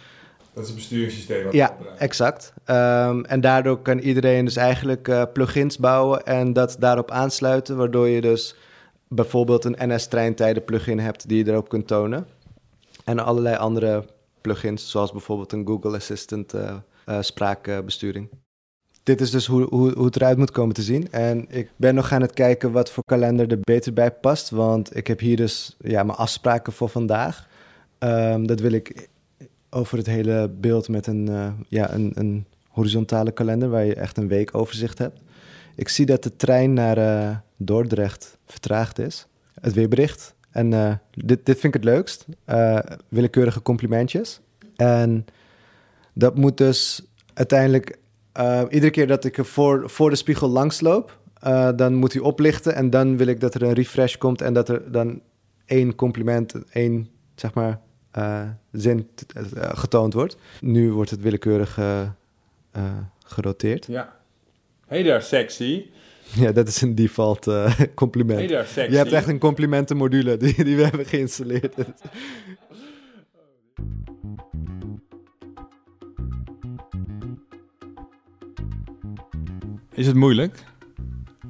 Dat 0.55 0.65
is 0.65 0.69
een 0.69 0.75
besturingssysteem. 0.75 1.53
Ja, 1.53 1.77
exact. 1.99 2.53
Um, 2.67 3.25
en 3.25 3.41
daardoor 3.41 3.83
kan 3.83 3.99
iedereen 3.99 4.45
dus 4.45 4.57
eigenlijk 4.57 5.09
uh, 5.09 5.23
plugins 5.33 5.79
bouwen 5.79 6.27
en 6.27 6.53
dat 6.53 6.77
daarop 6.79 7.11
aansluiten, 7.11 7.77
waardoor 7.77 8.09
je 8.09 8.21
dus 8.21 8.57
bijvoorbeeld 9.09 9.65
een 9.65 9.95
NS-treintijden 9.95 10.65
plugin 10.65 10.99
hebt 10.99 11.29
die 11.29 11.45
je 11.45 11.51
erop 11.51 11.69
kunt 11.69 11.87
tonen. 11.87 12.27
En 13.05 13.19
allerlei 13.19 13.57
andere 13.57 14.05
plugins, 14.41 14.91
zoals 14.91 15.13
bijvoorbeeld 15.13 15.53
een 15.53 15.67
Google 15.67 15.97
Assistant 15.97 16.55
uh, 16.55 16.75
uh, 17.07 17.19
spraakbesturing. 17.21 18.29
Dit 19.03 19.21
is 19.21 19.31
dus 19.31 19.47
hoe, 19.47 19.67
hoe, 19.69 19.93
hoe 19.93 20.05
het 20.05 20.17
eruit 20.17 20.39
moet 20.39 20.51
komen 20.51 20.75
te 20.75 20.83
zien. 20.83 21.13
En 21.13 21.47
ik 21.49 21.71
ben 21.77 21.95
nog 21.95 22.13
aan 22.13 22.21
het 22.21 22.33
kijken 22.33 22.73
wat 22.73 22.91
voor 22.91 23.05
kalender 23.05 23.51
er 23.51 23.61
beter 23.61 23.93
bij 23.93 24.11
past. 24.11 24.51
Want 24.51 24.97
ik 24.97 25.07
heb 25.07 25.21
hier 25.21 25.37
dus 25.37 25.77
ja, 25.81 26.03
mijn 26.03 26.19
afspraken 26.19 26.73
voor 26.73 26.89
vandaag. 26.89 27.49
Um, 27.99 28.47
dat 28.47 28.61
wil 28.61 28.73
ik 28.73 29.09
over 29.75 29.99
het 29.99 30.07
hele 30.07 30.51
beeld 30.61 30.89
met 30.89 31.07
een, 31.07 31.31
uh, 31.31 31.53
ja, 31.69 31.93
een, 31.93 32.13
een 32.15 32.47
horizontale 32.69 33.33
kalender 33.33 33.69
waar 33.69 33.85
je 33.85 33.95
echt 33.95 34.17
een 34.17 34.29
weekoverzicht 34.29 34.99
hebt. 34.99 35.21
Ik 35.75 35.89
zie 35.89 36.07
dat 36.07 36.23
de 36.23 36.37
trein 36.37 36.73
naar 36.73 36.99
uh, 36.99 37.37
Dordrecht 37.57 38.39
vertraagd 38.47 38.99
is. 38.99 39.27
Het 39.61 39.73
weerbericht 39.73 40.35
en 40.51 40.73
uh, 40.73 40.95
dit, 41.11 41.47
dit 41.47 41.59
vind 41.59 41.75
ik 41.75 41.83
het 41.83 41.85
leukst. 41.85 42.27
Willekeurige 43.09 43.63
complimentjes. 43.63 44.41
En 44.77 45.25
dat 46.13 46.37
moet 46.37 46.57
dus 46.57 47.03
uiteindelijk... 47.35 47.99
Iedere 48.69 48.91
keer 48.91 49.07
dat 49.07 49.25
ik 49.25 49.39
er 49.39 49.45
voor, 49.45 49.91
voor 49.91 50.11
de 50.11 50.17
spiegel 50.17 50.49
langsloop... 50.49 51.19
dan 51.77 51.95
moet 51.95 52.13
hij 52.13 52.23
oplichten. 52.23 52.75
En 52.75 52.91
dan 52.91 53.17
wil 53.17 53.27
ik 53.27 53.41
dat 53.41 53.55
er 53.55 53.63
een 53.63 53.73
refresh 53.73 54.17
komt... 54.17 54.41
en 54.41 54.55
dat 54.55 54.69
er 54.69 54.93
dan 54.93 55.21
één 55.65 55.95
compliment, 55.95 56.55
één, 56.71 57.09
zeg 57.35 57.55
maar... 57.55 57.81
zin 58.73 59.09
getoond 59.57 60.13
wordt. 60.13 60.37
Nu 60.61 60.93
wordt 60.93 61.11
het 61.11 61.21
willekeurig 61.21 61.79
geroteerd. 63.25 63.87
Ja. 63.87 64.17
Hey 64.87 65.03
daar, 65.03 65.23
sexy. 65.23 65.85
Ja, 66.41 66.53
dat 66.53 66.69
is 66.69 66.81
een 66.81 66.95
default 66.95 67.47
uh, 67.47 67.81
compliment. 67.95 68.39
Hey 68.39 68.49
daar, 68.49 68.67
sexy. 68.67 68.91
Je 68.91 68.97
hebt 68.97 69.13
echt 69.13 69.29
een 69.29 69.39
complimentenmodule 69.39 70.37
die, 70.37 70.65
die 70.65 70.77
we 70.77 70.83
hebben 70.89 71.07
geïnstalleerd. 71.07 71.75
Is 79.93 80.07
het 80.07 80.17
moeilijk? 80.17 80.65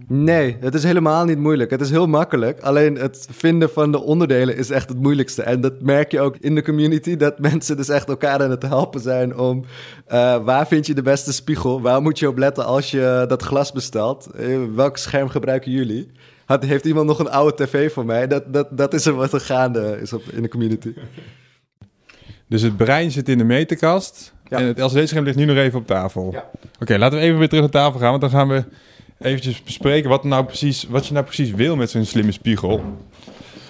Nee, 0.07 0.57
het 0.61 0.75
is 0.75 0.83
helemaal 0.83 1.25
niet 1.25 1.39
moeilijk. 1.39 1.71
Het 1.71 1.81
is 1.81 1.91
heel 1.91 2.07
makkelijk. 2.07 2.61
Alleen 2.61 2.97
het 2.97 3.27
vinden 3.31 3.71
van 3.71 3.93
de 3.93 4.01
onderdelen 4.01 4.57
is 4.57 4.71
echt 4.71 4.89
het 4.89 5.01
moeilijkste. 5.01 5.43
En 5.43 5.61
dat 5.61 5.81
merk 5.81 6.11
je 6.11 6.21
ook 6.21 6.37
in 6.41 6.55
de 6.55 6.63
community, 6.63 7.17
dat 7.17 7.39
mensen 7.51 7.77
dus 7.77 7.89
echt 7.89 8.09
elkaar 8.09 8.43
aan 8.43 8.51
het 8.51 8.63
helpen 8.63 9.01
zijn 9.01 9.39
om... 9.39 9.65
Uh, 10.13 10.45
waar 10.45 10.67
vind 10.67 10.87
je 10.87 10.95
de 10.95 11.03
beste 11.03 11.33
spiegel? 11.33 11.81
Waar 11.81 12.03
moet 12.03 12.19
je 12.19 12.29
op 12.29 12.39
letten 12.39 12.65
als 12.65 12.91
je 12.91 13.25
dat 13.29 13.43
glas 13.43 13.73
bestelt? 13.73 14.29
Uh, 14.41 14.59
welk 14.75 14.97
scherm 14.97 15.29
gebruiken 15.29 15.71
jullie? 15.71 16.11
Had, 16.45 16.65
heeft 16.65 16.85
iemand 16.85 17.07
nog 17.07 17.19
een 17.19 17.31
oude 17.31 17.65
tv 17.65 17.93
voor 17.93 18.05
mij? 18.05 18.27
Dat, 18.27 18.53
dat, 18.53 18.69
dat 18.71 18.95
is 18.95 19.07
er 19.07 19.15
wat 19.15 19.33
er 19.33 19.41
gaande 19.41 19.99
is 20.01 20.13
op, 20.13 20.23
in 20.33 20.43
de 20.43 20.49
community. 20.49 20.95
Dus 22.49 22.63
het 22.63 22.77
brein 22.77 23.11
zit 23.11 23.29
in 23.29 23.39
de 23.39 23.45
meterkast 23.45 24.33
ja. 24.49 24.59
en 24.59 24.67
het 24.67 24.79
LCD-scherm 24.79 25.25
ligt 25.25 25.37
nu 25.37 25.45
nog 25.45 25.57
even 25.57 25.79
op 25.79 25.87
tafel. 25.87 26.29
Ja. 26.33 26.39
Oké, 26.39 26.83
okay, 26.83 26.99
laten 26.99 27.19
we 27.19 27.25
even 27.25 27.39
weer 27.39 27.49
terug 27.49 27.63
naar 27.63 27.83
tafel 27.83 28.01
gaan, 28.01 28.11
want 28.11 28.21
dan 28.21 28.31
gaan 28.31 28.49
we 28.49 28.65
eventjes 29.19 29.63
bespreken 29.63 30.11
wat, 30.11 30.25
nou 30.25 30.45
precies, 30.45 30.87
wat 30.89 31.07
je 31.07 31.13
nou 31.13 31.25
precies 31.25 31.51
wil 31.51 31.77
met 31.77 31.91
zo'n 31.91 32.05
slimme 32.05 32.33
spiegel. 32.33 32.83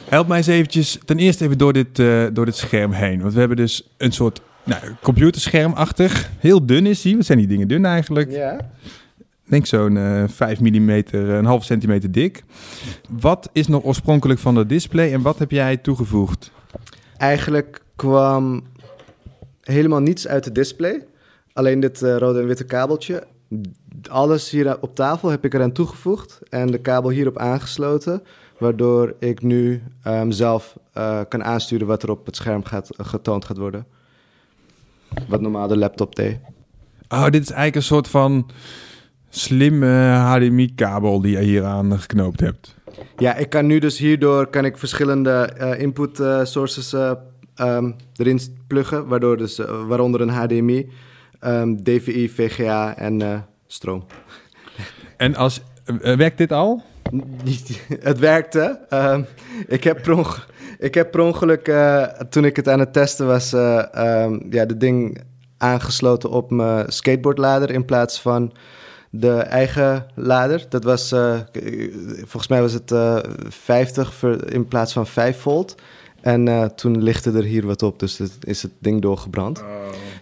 Help 0.09 0.29
mij 0.29 0.37
eens 0.37 0.47
eventjes 0.47 0.99
ten 1.05 1.19
eerste 1.19 1.45
even 1.45 1.59
door 1.59 1.73
dit, 1.73 1.99
uh, 1.99 2.27
door 2.33 2.45
dit 2.45 2.57
scherm 2.57 2.93
heen. 2.93 3.21
Want 3.21 3.33
we 3.33 3.39
hebben 3.39 3.57
dus 3.57 3.89
een 3.97 4.13
soort 4.13 4.41
nou, 4.65 4.83
computerschermachtig. 5.03 6.31
Heel 6.39 6.67
dun 6.67 6.87
is 6.87 7.03
die. 7.03 7.17
Wat 7.17 7.27
zijn 7.27 7.39
die 7.39 7.47
dingen 7.47 7.69
dun 7.69 7.85
eigenlijk? 7.85 8.31
Ja. 8.31 8.59
Ik 9.45 9.51
denk 9.51 9.67
zo'n 9.67 9.97
uh, 9.97 10.25
5 10.27 10.61
mm, 10.61 11.03
een 11.11 11.45
half 11.45 11.65
centimeter 11.65 12.13
dik. 12.13 12.45
Wat 13.09 13.51
is 13.53 13.67
nog 13.67 13.85
oorspronkelijk 13.85 14.41
van 14.41 14.55
de 14.55 14.67
display 14.67 15.13
en 15.13 15.23
wat 15.23 15.39
heb 15.39 15.51
jij 15.51 15.77
toegevoegd? 15.77 16.51
Eigenlijk 17.17 17.81
kwam 17.97 18.63
helemaal 19.61 20.01
niets 20.01 20.29
uit 20.29 20.45
de 20.45 20.53
display. 20.53 21.07
Alleen 21.53 21.81
dit 21.81 22.03
uh, 22.03 22.17
rode 22.17 22.41
en 22.41 22.47
witte 22.47 22.65
kabeltje 22.65 23.27
alles 24.11 24.51
hier 24.51 24.81
op 24.81 24.95
tafel 24.95 25.29
heb 25.29 25.45
ik 25.45 25.55
eraan 25.55 25.73
toegevoegd 25.73 26.41
en 26.49 26.67
de 26.67 26.79
kabel 26.79 27.11
hierop 27.11 27.39
aangesloten, 27.39 28.23
waardoor 28.59 29.15
ik 29.19 29.43
nu 29.43 29.83
um, 30.07 30.33
zelf 30.33 30.77
uh, 30.97 31.21
kan 31.29 31.45
aansturen 31.45 31.87
wat 31.87 32.03
er 32.03 32.11
op 32.11 32.27
het 32.27 32.37
scherm 32.37 32.65
gaat, 32.65 32.91
uh, 33.01 33.07
getoond 33.07 33.45
gaat 33.45 33.57
worden. 33.57 33.87
Wat 35.29 35.41
normaal 35.41 35.69
de 35.69 35.77
laptop 35.77 36.17
deed. 36.17 36.39
Oh, 37.09 37.25
dit 37.25 37.43
is 37.43 37.51
eigenlijk 37.51 37.77
een 37.77 37.83
soort 37.83 38.09
van 38.09 38.51
slimme 39.29 40.11
HDMI-kabel 40.11 41.21
die 41.21 41.31
je 41.31 41.43
hier 41.43 41.65
aan 41.65 41.99
geknoopt 41.99 42.41
hebt. 42.41 42.75
Ja, 43.17 43.35
ik 43.35 43.51
kan 43.51 43.67
nu 43.67 43.79
dus 43.79 43.99
hierdoor 43.99 44.47
kan 44.47 44.65
ik 44.65 44.79
verschillende 44.79 45.57
uh, 45.61 45.81
input 45.81 46.17
sources 46.43 46.93
um, 47.57 47.97
erin 48.17 48.41
pluggen, 48.67 49.07
waardoor 49.07 49.37
dus, 49.37 49.57
waaronder 49.87 50.21
een 50.21 50.29
HDMI, 50.29 50.89
um, 51.47 51.53
ehm, 51.53 51.75
DVI, 51.83 52.29
VGA 52.29 52.97
en 52.97 53.47
stroom. 53.67 54.05
En 55.17 55.37
als, 55.37 55.61
uh, 55.87 56.17
werkt 56.17 56.39
dit 56.39 56.53
al? 56.53 56.83
het 58.01 58.19
werkte. 58.19 58.81
Ehm, 58.89 59.23
ik, 59.67 59.85
heb 59.85 60.03
per 60.03 60.47
ik 60.79 60.95
heb 60.95 61.11
per 61.11 61.21
ongeluk, 61.21 61.69
uh, 61.69 62.03
toen 62.03 62.45
ik 62.45 62.57
het 62.57 62.69
aan 62.69 62.79
het 62.79 62.93
testen 62.93 63.27
was, 63.27 63.53
uh, 63.53 63.85
um, 63.97 64.47
ja, 64.51 64.65
de 64.65 64.77
ding 64.77 65.21
aangesloten 65.59 66.31
op 66.31 66.51
mijn 66.51 66.93
skateboardlader 66.93 67.71
in 67.71 67.85
plaats 67.85 68.21
van 68.21 68.53
de 69.11 69.37
eigen 69.37 70.07
lader. 70.15 70.67
Dat 70.69 70.85
was, 70.85 71.13
uh, 71.13 71.39
volgens 72.17 72.49
mij 72.49 72.61
was 72.61 72.73
het 72.73 72.95
50 73.49 74.23
in 74.47 74.69
plaats 74.69 74.93
van 74.93 75.07
5 75.07 75.41
volt. 75.41 75.75
En 76.21 76.73
toen 76.75 77.03
lichtte 77.03 77.31
er 77.31 77.43
hier 77.43 77.67
wat 77.67 77.83
op, 77.83 77.99
dus 77.99 78.21
is 78.41 78.63
het 78.63 78.73
ding 78.79 79.03
doorgebrand. 79.03 79.61
Oh. 79.61 79.67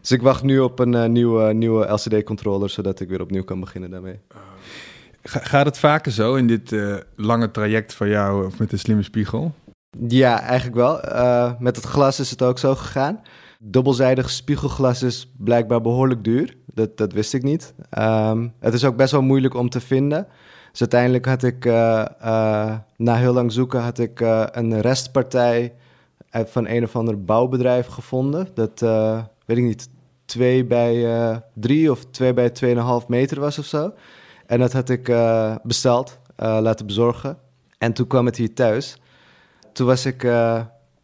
Dus 0.02 0.10
ik 0.10 0.22
wacht 0.22 0.42
nu 0.42 0.58
op 0.58 0.78
een 0.78 1.12
nieuwe, 1.12 1.52
nieuwe 1.52 1.92
LCD-controller, 1.92 2.70
zodat 2.70 3.00
ik 3.00 3.08
weer 3.08 3.20
opnieuw 3.20 3.44
kan 3.44 3.60
beginnen 3.60 3.90
daarmee. 3.90 4.20
Gaat 5.22 5.66
het 5.66 5.78
vaker 5.78 6.12
zo 6.12 6.34
in 6.34 6.46
dit 6.46 6.72
uh, 6.72 6.96
lange 7.16 7.50
traject 7.50 7.94
van 7.94 8.08
jou 8.08 8.46
of 8.46 8.58
met 8.58 8.70
de 8.70 8.76
slimme 8.76 9.02
spiegel? 9.02 9.54
Ja, 10.08 10.40
eigenlijk 10.40 10.76
wel. 10.76 11.04
Uh, 11.08 11.52
met 11.58 11.76
het 11.76 11.84
glas 11.84 12.20
is 12.20 12.30
het 12.30 12.42
ook 12.42 12.58
zo 12.58 12.74
gegaan. 12.74 13.20
Dubbelzijdig 13.58 14.30
spiegelglas 14.30 15.02
is 15.02 15.32
blijkbaar 15.38 15.80
behoorlijk 15.80 16.24
duur. 16.24 16.56
Dat, 16.74 16.96
dat 16.96 17.12
wist 17.12 17.34
ik 17.34 17.42
niet. 17.42 17.74
Um, 17.98 18.52
het 18.60 18.74
is 18.74 18.84
ook 18.84 18.96
best 18.96 19.12
wel 19.12 19.22
moeilijk 19.22 19.54
om 19.54 19.68
te 19.68 19.80
vinden. 19.80 20.26
Dus 20.70 20.80
uiteindelijk 20.80 21.26
had 21.26 21.42
ik, 21.42 21.64
uh, 21.64 22.04
na 22.96 23.14
heel 23.14 23.32
lang 23.32 23.52
zoeken, 23.52 23.80
had 23.80 23.98
ik 23.98 24.20
een 24.50 24.80
restpartij 24.80 25.72
van 26.30 26.68
een 26.68 26.84
of 26.84 26.96
ander 26.96 27.24
bouwbedrijf 27.24 27.86
gevonden. 27.86 28.48
Dat, 28.54 28.82
weet 29.54 29.64
ik 29.64 29.68
niet, 29.68 29.88
2 30.24 30.64
bij 30.64 31.42
3 31.54 31.90
of 31.90 32.04
2 32.10 32.34
bij 32.34 32.52
2,5 33.02 33.06
meter 33.06 33.40
was 33.40 33.58
of 33.58 33.64
zo. 33.64 33.92
En 34.46 34.58
dat 34.58 34.72
had 34.72 34.88
ik 34.88 35.08
uh, 35.08 35.56
besteld, 35.62 36.18
uh, 36.42 36.58
laten 36.60 36.86
bezorgen. 36.86 37.38
En 37.78 37.92
toen 37.92 38.06
kwam 38.06 38.26
het 38.26 38.36
hier 38.36 38.54
thuis. 38.54 38.96
Toen 39.72 39.86
was 39.86 40.06
ik... 40.06 40.26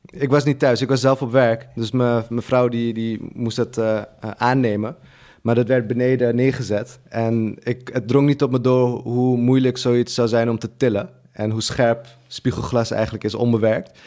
Ik 0.04 0.30
was 0.30 0.44
niet 0.44 0.58
thuis, 0.58 0.80
ik 0.80 0.88
was 0.88 1.00
zelf 1.00 1.22
op 1.22 1.32
werk. 1.32 1.66
Dus 1.74 1.90
mijn 1.90 2.24
vrouw 2.30 2.68
die, 2.68 2.94
die 2.94 3.30
moest 3.32 3.56
het 3.56 3.78
aannemen. 4.20 4.96
Maar 5.42 5.54
dat 5.54 5.66
werd 5.66 5.86
beneden 5.86 6.34
neergezet. 6.34 6.98
En 7.08 7.56
ik, 7.62 7.90
het 7.92 8.08
drong 8.08 8.26
niet 8.26 8.42
op 8.42 8.50
me 8.50 8.60
door 8.60 8.88
hoe 8.88 9.36
moeilijk 9.36 9.78
zoiets 9.78 10.14
zou 10.14 10.28
zijn 10.28 10.50
om 10.50 10.58
te 10.58 10.70
tillen. 10.76 11.10
En 11.32 11.50
hoe 11.50 11.62
scherp 11.62 12.06
spiegelglas 12.26 12.90
eigenlijk 12.90 13.24
is 13.24 13.34
onbewerkt. 13.34 13.98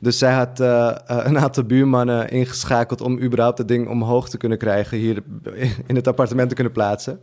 Dus 0.00 0.18
zij 0.18 0.32
had 0.32 0.58
een 1.06 1.38
aantal 1.38 1.64
buurmannen 1.64 2.28
ingeschakeld 2.28 3.00
om 3.00 3.20
überhaupt 3.20 3.58
het 3.58 3.68
ding 3.68 3.88
omhoog 3.88 4.28
te 4.28 4.36
kunnen 4.36 4.58
krijgen. 4.58 4.98
Hier 4.98 5.22
in 5.86 5.96
het 5.96 6.08
appartement 6.08 6.48
te 6.48 6.54
kunnen 6.54 6.72
plaatsen. 6.72 7.20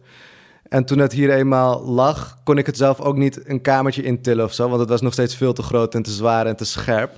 En 0.69 0.86
toen 0.86 0.98
het 0.98 1.12
hier 1.12 1.29
eenmaal 1.29 1.84
lag, 1.84 2.38
kon 2.43 2.57
ik 2.57 2.65
het 2.65 2.77
zelf 2.77 3.00
ook 3.00 3.17
niet 3.17 3.50
een 3.50 3.62
kamertje 3.62 4.03
intillen 4.03 4.45
of 4.45 4.53
zo. 4.53 4.67
Want 4.67 4.79
het 4.79 4.89
was 4.89 5.01
nog 5.01 5.13
steeds 5.13 5.36
veel 5.36 5.53
te 5.53 5.62
groot 5.62 5.95
en 5.95 6.03
te 6.03 6.12
zwaar 6.12 6.45
en 6.45 6.55
te 6.55 6.65
scherp. 6.65 7.12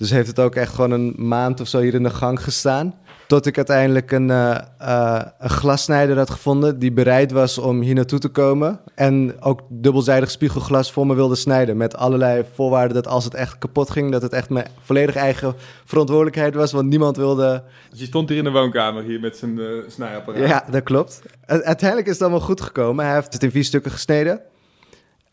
Dus 0.00 0.10
heeft 0.10 0.26
het 0.26 0.38
ook 0.38 0.54
echt 0.54 0.74
gewoon 0.74 0.90
een 0.90 1.14
maand 1.16 1.60
of 1.60 1.68
zo 1.68 1.80
hier 1.80 1.94
in 1.94 2.02
de 2.02 2.10
gang 2.10 2.42
gestaan. 2.42 2.94
Tot 3.26 3.46
ik 3.46 3.56
uiteindelijk 3.56 4.12
een, 4.12 4.28
uh, 4.28 4.58
uh, 4.82 5.20
een 5.38 5.50
glassnijder 5.50 6.16
had 6.16 6.30
gevonden 6.30 6.78
die 6.78 6.92
bereid 6.92 7.32
was 7.32 7.58
om 7.58 7.80
hier 7.80 7.94
naartoe 7.94 8.18
te 8.18 8.28
komen. 8.28 8.80
En 8.94 9.42
ook 9.42 9.60
dubbelzijdig 9.68 10.30
spiegelglas 10.30 10.92
voor 10.92 11.06
me 11.06 11.14
wilde 11.14 11.34
snijden. 11.34 11.76
Met 11.76 11.96
allerlei 11.96 12.44
voorwaarden 12.54 12.94
dat 12.94 13.06
als 13.06 13.24
het 13.24 13.34
echt 13.34 13.58
kapot 13.58 13.90
ging, 13.90 14.12
dat 14.12 14.22
het 14.22 14.32
echt 14.32 14.50
mijn 14.50 14.66
volledig 14.82 15.14
eigen 15.14 15.54
verantwoordelijkheid 15.84 16.54
was. 16.54 16.72
Want 16.72 16.88
niemand 16.88 17.16
wilde. 17.16 17.62
Dus 17.90 17.98
je 17.98 18.06
stond 18.06 18.28
hier 18.28 18.38
in 18.38 18.44
de 18.44 18.50
woonkamer 18.50 19.02
hier 19.02 19.20
met 19.20 19.36
zijn 19.36 19.58
uh, 19.58 19.68
snijapparaat. 19.88 20.48
Ja, 20.48 20.64
dat 20.70 20.82
klopt. 20.82 21.22
uiteindelijk 21.46 22.06
is 22.06 22.12
het 22.12 22.22
allemaal 22.22 22.40
goed 22.40 22.60
gekomen. 22.60 23.04
Hij 23.04 23.14
heeft 23.14 23.32
het 23.32 23.42
in 23.42 23.50
vier 23.50 23.64
stukken 23.64 23.90
gesneden. 23.90 24.40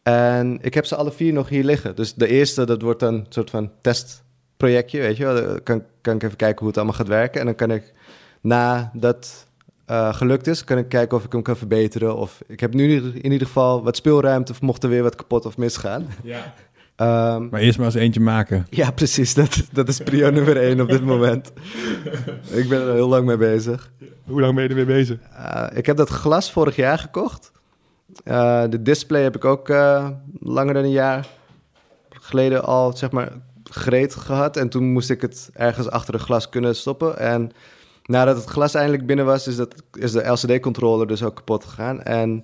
En 0.03 0.57
ik 0.61 0.73
heb 0.73 0.85
ze 0.85 0.95
alle 0.95 1.11
vier 1.11 1.33
nog 1.33 1.49
hier 1.49 1.63
liggen. 1.63 1.95
Dus 1.95 2.13
de 2.13 2.27
eerste, 2.27 2.65
dat 2.65 2.81
wordt 2.81 3.01
een 3.01 3.25
soort 3.29 3.49
van 3.49 3.71
test 3.81 4.25
projectje, 4.57 4.99
weet 4.99 5.17
je 5.17 5.25
wel. 5.25 5.35
Dan 5.35 5.63
kan, 5.63 5.83
kan 6.01 6.15
ik 6.15 6.23
even 6.23 6.37
kijken 6.37 6.59
hoe 6.59 6.67
het 6.67 6.77
allemaal 6.77 6.95
gaat 6.95 7.07
werken. 7.07 7.39
En 7.39 7.45
dan 7.45 7.55
kan 7.55 7.71
ik, 7.71 7.93
na 8.41 8.91
dat 8.93 9.47
uh, 9.89 10.13
gelukt 10.13 10.47
is, 10.47 10.63
kan 10.63 10.77
ik 10.77 10.89
kijken 10.89 11.17
of 11.17 11.23
ik 11.23 11.31
hem 11.31 11.41
kan 11.41 11.57
verbeteren. 11.57 12.15
Of 12.15 12.41
ik 12.47 12.59
heb 12.59 12.73
nu 12.73 12.95
in 12.95 13.31
ieder 13.31 13.47
geval 13.47 13.83
wat 13.83 13.95
speelruimte, 13.95 14.51
of 14.51 14.61
mocht 14.61 14.83
er 14.83 14.89
weer 14.89 15.03
wat 15.03 15.15
kapot 15.15 15.45
of 15.45 15.57
misgaan. 15.57 16.07
Ja. 16.23 16.53
Um, 17.35 17.47
maar 17.51 17.61
eerst 17.61 17.77
maar 17.77 17.87
eens 17.87 17.95
eentje 17.95 18.19
maken. 18.19 18.67
Ja, 18.81 18.91
precies. 18.91 19.33
Dat, 19.33 19.63
dat 19.71 19.87
is 19.87 19.97
prio 19.97 20.29
nummer 20.29 20.57
één 20.57 20.81
op 20.81 20.89
dit 20.89 21.03
moment. 21.03 21.51
ik 22.61 22.69
ben 22.69 22.81
er 22.81 22.93
heel 22.93 23.07
lang 23.07 23.25
mee 23.25 23.37
bezig. 23.37 23.91
Hoe 24.23 24.41
lang 24.41 24.55
ben 24.55 24.63
je 24.63 24.69
er 24.69 24.75
mee 24.75 24.85
bezig? 24.85 25.19
Uh, 25.31 25.67
ik 25.73 25.85
heb 25.85 25.97
dat 25.97 26.09
glas 26.09 26.51
vorig 26.51 26.75
jaar 26.75 26.97
gekocht. 26.97 27.51
Uh, 28.25 28.63
de 28.69 28.81
display 28.81 29.21
heb 29.23 29.35
ik 29.35 29.45
ook 29.45 29.67
langer 30.39 30.73
dan 30.73 30.83
een 30.83 30.91
jaar 30.91 31.27
geleden 32.09 32.63
al, 32.63 32.97
zeg 32.97 33.11
maar, 33.11 33.31
gereed 33.71 34.15
gehad. 34.15 34.57
En 34.57 34.69
toen 34.69 34.91
moest 34.91 35.09
ik 35.09 35.21
het 35.21 35.49
ergens 35.53 35.89
achter 35.89 36.13
een 36.13 36.19
glas 36.19 36.49
kunnen 36.49 36.75
stoppen. 36.75 37.17
En 37.17 37.51
nadat 38.03 38.35
het 38.35 38.45
glas 38.45 38.73
eindelijk 38.73 39.05
binnen 39.05 39.25
was, 39.25 39.47
is, 39.47 39.55
dat, 39.55 39.75
is 39.91 40.11
de 40.11 40.27
LCD-controller 40.27 41.07
dus 41.07 41.23
ook 41.23 41.35
kapot 41.35 41.65
gegaan. 41.65 42.03
En 42.03 42.43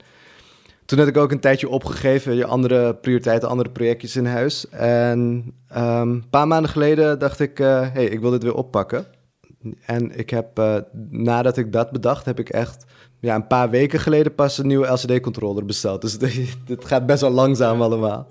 toen 0.85 0.99
had 0.99 1.07
ik 1.07 1.17
ook 1.17 1.31
een 1.31 1.39
tijdje 1.39 1.69
opgegeven, 1.69 2.35
je 2.35 2.45
andere 2.45 2.95
prioriteiten, 2.95 3.49
andere 3.49 3.69
projectjes 3.69 4.15
in 4.15 4.25
huis. 4.25 4.69
En 4.69 5.19
um, 5.75 6.09
een 6.09 6.29
paar 6.29 6.47
maanden 6.47 6.71
geleden 6.71 7.19
dacht 7.19 7.39
ik, 7.39 7.57
hé, 7.57 7.81
uh, 7.81 7.93
hey, 7.93 8.05
ik 8.05 8.19
wil 8.19 8.31
dit 8.31 8.43
weer 8.43 8.55
oppakken. 8.55 9.05
En 9.85 10.17
ik 10.17 10.29
heb, 10.29 10.59
uh, 10.59 10.75
nadat 11.09 11.57
ik 11.57 11.71
dat 11.71 11.91
bedacht, 11.91 12.25
heb 12.25 12.39
ik 12.39 12.49
echt 12.49 12.85
ja, 13.19 13.35
een 13.35 13.47
paar 13.47 13.69
weken 13.69 13.99
geleden 13.99 14.35
pas 14.35 14.57
een 14.57 14.67
nieuwe 14.67 14.87
LCD-controller 14.87 15.65
besteld. 15.65 16.01
Dus 16.01 16.17
het 16.65 16.85
gaat 16.85 17.05
best 17.05 17.21
wel 17.21 17.31
langzaam 17.31 17.81
allemaal. 17.81 18.27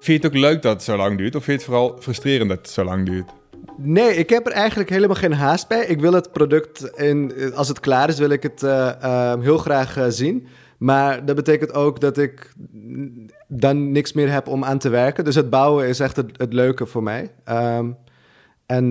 Vind 0.00 0.22
je 0.22 0.28
het 0.28 0.36
ook 0.36 0.42
leuk 0.42 0.62
dat 0.62 0.72
het 0.72 0.82
zo 0.82 0.96
lang 0.96 1.18
duurt? 1.18 1.34
Of 1.34 1.44
vind 1.44 1.60
je 1.60 1.66
het 1.66 1.76
vooral 1.76 1.96
frustrerend 2.00 2.48
dat 2.48 2.58
het 2.58 2.70
zo 2.70 2.84
lang 2.84 3.06
duurt? 3.06 3.30
Nee, 3.76 4.14
ik 4.14 4.30
heb 4.30 4.46
er 4.46 4.52
eigenlijk 4.52 4.90
helemaal 4.90 5.16
geen 5.16 5.32
haast 5.32 5.68
bij. 5.68 5.86
Ik 5.86 6.00
wil 6.00 6.12
het 6.12 6.32
product, 6.32 6.82
in, 6.82 7.32
als 7.54 7.68
het 7.68 7.80
klaar 7.80 8.08
is, 8.08 8.18
wil 8.18 8.30
ik 8.30 8.42
het 8.42 8.62
uh, 8.62 8.90
uh, 9.02 9.34
heel 9.40 9.58
graag 9.58 9.98
uh, 9.98 10.04
zien. 10.08 10.46
Maar 10.78 11.24
dat 11.24 11.36
betekent 11.36 11.74
ook 11.74 12.00
dat 12.00 12.18
ik 12.18 12.52
dan 13.48 13.92
niks 13.92 14.12
meer 14.12 14.32
heb 14.32 14.48
om 14.48 14.64
aan 14.64 14.78
te 14.78 14.88
werken. 14.88 15.24
Dus 15.24 15.34
het 15.34 15.50
bouwen 15.50 15.88
is 15.88 16.00
echt 16.00 16.16
het, 16.16 16.52
leuke 16.52 16.86
voor 16.86 17.02
mij. 17.02 17.30
Um, 17.48 17.96
en 18.66 18.90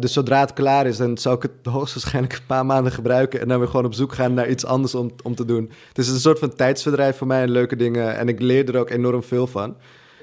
dus 0.00 0.12
zodra 0.12 0.40
het 0.40 0.52
klaar 0.52 0.86
is, 0.86 0.96
dan 0.96 1.18
zou 1.18 1.36
ik 1.36 1.42
het 1.42 1.52
hoogstwaarschijnlijk 1.74 2.34
een 2.34 2.46
paar 2.46 2.66
maanden 2.66 2.92
gebruiken. 2.92 3.40
En 3.40 3.48
dan 3.48 3.58
weer 3.58 3.68
gewoon 3.68 3.84
op 3.84 3.94
zoek 3.94 4.12
gaan 4.12 4.34
naar 4.34 4.48
iets 4.48 4.64
anders 4.64 4.94
om, 4.94 5.10
om 5.22 5.34
te 5.34 5.44
doen. 5.44 5.70
Het 5.88 5.98
is 5.98 6.08
een 6.08 6.18
soort 6.18 6.38
van 6.38 6.54
tijdsverdrijf 6.54 7.16
voor 7.16 7.26
mij 7.26 7.42
en 7.42 7.50
leuke 7.50 7.76
dingen. 7.76 8.16
En 8.16 8.28
ik 8.28 8.40
leer 8.40 8.68
er 8.68 8.80
ook 8.80 8.90
enorm 8.90 9.22
veel 9.22 9.46
van. 9.46 9.76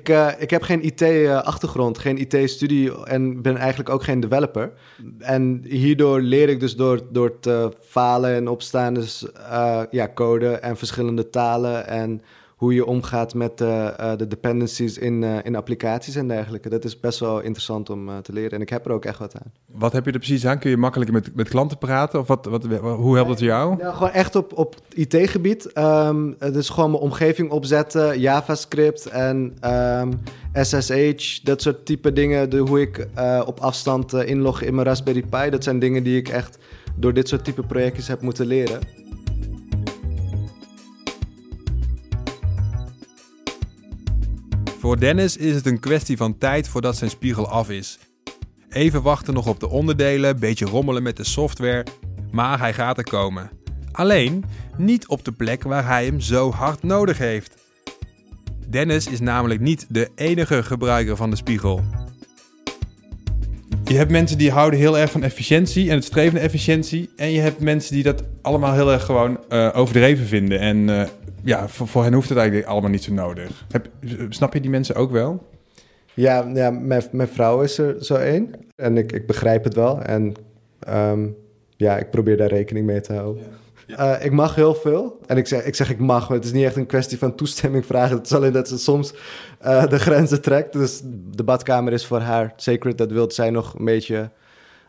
Ik, 0.08 0.14
uh, 0.14 0.32
ik 0.38 0.50
heb 0.50 0.62
geen 0.62 0.86
IT-achtergrond, 0.86 1.98
geen 1.98 2.18
IT-studie 2.18 3.06
en 3.06 3.42
ben 3.42 3.58
eigenlijk 3.58 3.90
ook 3.90 4.04
geen 4.04 4.20
developer. 4.20 4.72
En 5.20 5.62
hierdoor 5.64 6.22
leer 6.22 6.50
ik 6.50 6.60
dus 6.60 6.76
door, 6.76 7.02
door 7.12 7.40
te 7.40 7.72
falen 7.82 8.36
en 8.36 8.48
opstaan, 8.48 8.94
dus 8.94 9.26
uh, 9.38 9.82
ja, 9.92 10.12
code 10.14 10.50
en 10.50 10.78
verschillende 10.78 11.30
talen 11.30 11.88
en 11.88 12.22
hoe 12.58 12.74
je 12.74 12.86
omgaat 12.86 13.34
met 13.34 13.62
uh, 13.62 14.16
de 14.18 14.28
dependencies 14.28 14.98
in, 14.98 15.22
uh, 15.22 15.38
in 15.44 15.56
applicaties 15.56 16.16
en 16.16 16.28
dergelijke. 16.28 16.70
Dat 16.70 16.84
is 16.84 17.00
best 17.00 17.20
wel 17.20 17.40
interessant 17.40 17.90
om 17.90 18.22
te 18.22 18.34
leren 18.34 18.52
en 18.52 18.62
ik 18.62 18.70
heb 18.70 18.86
er 18.86 18.92
ook 18.92 19.06
echt 19.06 19.20
wat 19.20 19.36
aan. 19.36 19.52
Wat 19.66 19.94
heb 19.94 20.06
je 20.06 20.12
er 20.12 20.18
precies 20.18 20.46
aan? 20.46 20.60
Kun 20.60 20.70
je 20.70 20.78
makkelijker 20.78 21.16
met, 21.16 21.36
met 21.36 21.50
klanten 21.50 21.78
praten? 21.78 22.20
Of 22.20 22.28
wat, 22.28 22.46
wat, 22.46 22.66
hoe 22.82 23.16
helpt 23.16 23.30
het 23.30 23.40
jou? 23.40 23.78
Ja, 23.80 23.92
gewoon 23.92 24.12
echt 24.12 24.36
op, 24.36 24.58
op 24.58 24.76
IT-gebied. 24.94 25.78
Um, 25.78 26.36
dus 26.38 26.70
gewoon 26.70 26.92
mijn 26.92 27.04
omgeving 27.04 27.50
opzetten, 27.52 28.20
JavaScript 28.20 29.06
en 29.06 29.38
um, 29.38 29.54
ehm, 29.60 30.12
SSH, 30.54 31.44
dat 31.44 31.62
soort 31.62 31.86
type 31.86 32.14
dingen. 32.14 32.50
De, 32.50 32.58
hoe 32.58 32.82
ik 32.82 33.08
op 33.46 33.60
afstand 33.60 34.14
inlog 34.14 34.62
in 34.62 34.76
mijn 34.76 34.88
Raspberry 34.88 35.24
Pi. 35.30 35.50
Dat 35.50 35.64
zijn 35.64 35.80
dingen 35.80 36.04
die 36.04 36.18
ik 36.18 36.30
echt 36.30 36.58
door 36.96 37.14
dit 37.14 37.28
soort 37.28 37.44
type 37.44 37.64
projectjes 37.64 38.08
heb 38.08 38.22
moeten 38.22 38.46
leren. 38.46 39.07
Voor 44.88 45.00
Dennis 45.00 45.38
is 45.38 45.56
het 45.56 45.66
een 45.66 45.80
kwestie 45.80 46.18
van 46.18 46.38
tijd 46.38 46.68
voordat 46.68 46.98
zijn 46.98 47.10
spiegel 47.10 47.48
af 47.48 47.70
is. 47.70 48.00
Even 48.70 49.02
wachten 49.02 49.34
nog 49.34 49.48
op 49.48 49.60
de 49.60 49.70
onderdelen, 49.70 50.40
beetje 50.40 50.66
rommelen 50.66 51.04
met 51.04 51.18
de 51.18 51.24
software, 51.24 51.86
maar 52.32 52.60
hij 52.60 52.74
gaat 52.74 52.98
er 52.98 53.04
komen. 53.04 53.50
Alleen 53.92 54.46
niet 54.78 55.08
op 55.08 55.26
de 55.26 55.32
plek 55.32 55.64
waar 55.64 55.86
hij 55.86 56.06
hem 56.06 56.20
zo 56.20 56.52
hard 56.52 56.84
nodig 56.84 57.18
heeft. 57.18 57.54
Dennis 58.68 59.08
is 59.08 59.20
namelijk 59.20 59.60
niet 59.60 59.86
de 59.90 60.10
enige 60.16 60.64
gebruiker 60.64 61.16
van 61.16 61.30
de 61.30 61.36
spiegel. 61.36 61.82
Je 63.88 63.96
hebt 63.96 64.12
mensen 64.12 64.38
die 64.38 64.52
houden 64.52 64.80
heel 64.80 64.98
erg 64.98 65.12
van 65.12 65.24
efficiëntie 65.24 65.90
en 65.90 65.96
het 65.96 66.04
streven 66.04 66.34
naar 66.34 66.44
efficiëntie. 66.44 67.10
En 67.16 67.32
je 67.32 67.40
hebt 67.40 67.60
mensen 67.60 67.94
die 67.94 68.04
dat 68.04 68.24
allemaal 68.42 68.74
heel 68.74 68.92
erg 68.92 69.04
gewoon 69.06 69.40
uh, 69.50 69.70
overdreven 69.74 70.26
vinden. 70.26 70.60
En 70.60 70.78
uh, 70.78 71.04
ja, 71.44 71.68
voor, 71.68 71.88
voor 71.88 72.04
hen 72.04 72.14
hoeft 72.14 72.30
het 72.30 72.38
eigenlijk 72.38 72.68
allemaal 72.68 72.90
niet 72.90 73.04
zo 73.04 73.14
nodig. 73.14 73.66
Heb, 73.72 73.90
snap 74.30 74.54
je 74.54 74.62
die 74.62 74.70
mensen 74.70 74.96
ook 74.96 75.12
wel? 75.12 75.48
Ja, 76.14 76.52
ja 76.54 76.72
mijn, 76.72 77.04
mijn 77.12 77.28
vrouw 77.28 77.62
is 77.62 77.78
er 77.78 77.96
zo 78.06 78.16
één. 78.16 78.52
En 78.76 78.98
ik, 78.98 79.12
ik 79.12 79.28
begrijp 79.28 79.64
het 79.64 79.74
wel. 79.74 80.02
En 80.02 80.34
um, 80.90 81.36
ja, 81.76 81.98
ik 81.98 82.10
probeer 82.10 82.38
daar 82.38 82.50
rekening 82.50 82.86
mee 82.86 83.02
te 83.02 83.14
houden. 83.14 83.44
Ja. 83.44 83.67
Uh, 83.88 84.26
ik 84.26 84.32
mag 84.32 84.56
heel 84.56 84.76
veel. 84.76 85.20
En 85.26 85.38
ik 85.38 85.48
zeg, 85.48 85.64
ik 85.64 85.76
zeg 85.76 85.90
ik 85.90 86.00
mag, 86.00 86.28
maar 86.28 86.38
het 86.38 86.46
is 86.46 86.52
niet 86.52 86.64
echt 86.64 86.76
een 86.76 86.86
kwestie 86.86 87.18
van 87.18 87.36
toestemming 87.36 87.86
vragen. 87.86 88.18
Het 88.18 88.26
is 88.26 88.34
alleen 88.34 88.52
dat 88.52 88.68
ze 88.68 88.78
soms 88.78 89.14
uh, 89.66 89.88
de 89.88 90.00
grenzen 90.00 90.42
trekt. 90.42 90.74
Dus 90.74 91.02
de 91.32 91.44
badkamer 91.44 91.94
is 91.94 92.06
voor 92.06 92.20
haar 92.20 92.54
sacred. 92.56 92.98
Dat 92.98 93.12
wil 93.12 93.32
zij 93.32 93.50
nog 93.50 93.74
een 93.78 93.86
beetje 93.86 94.30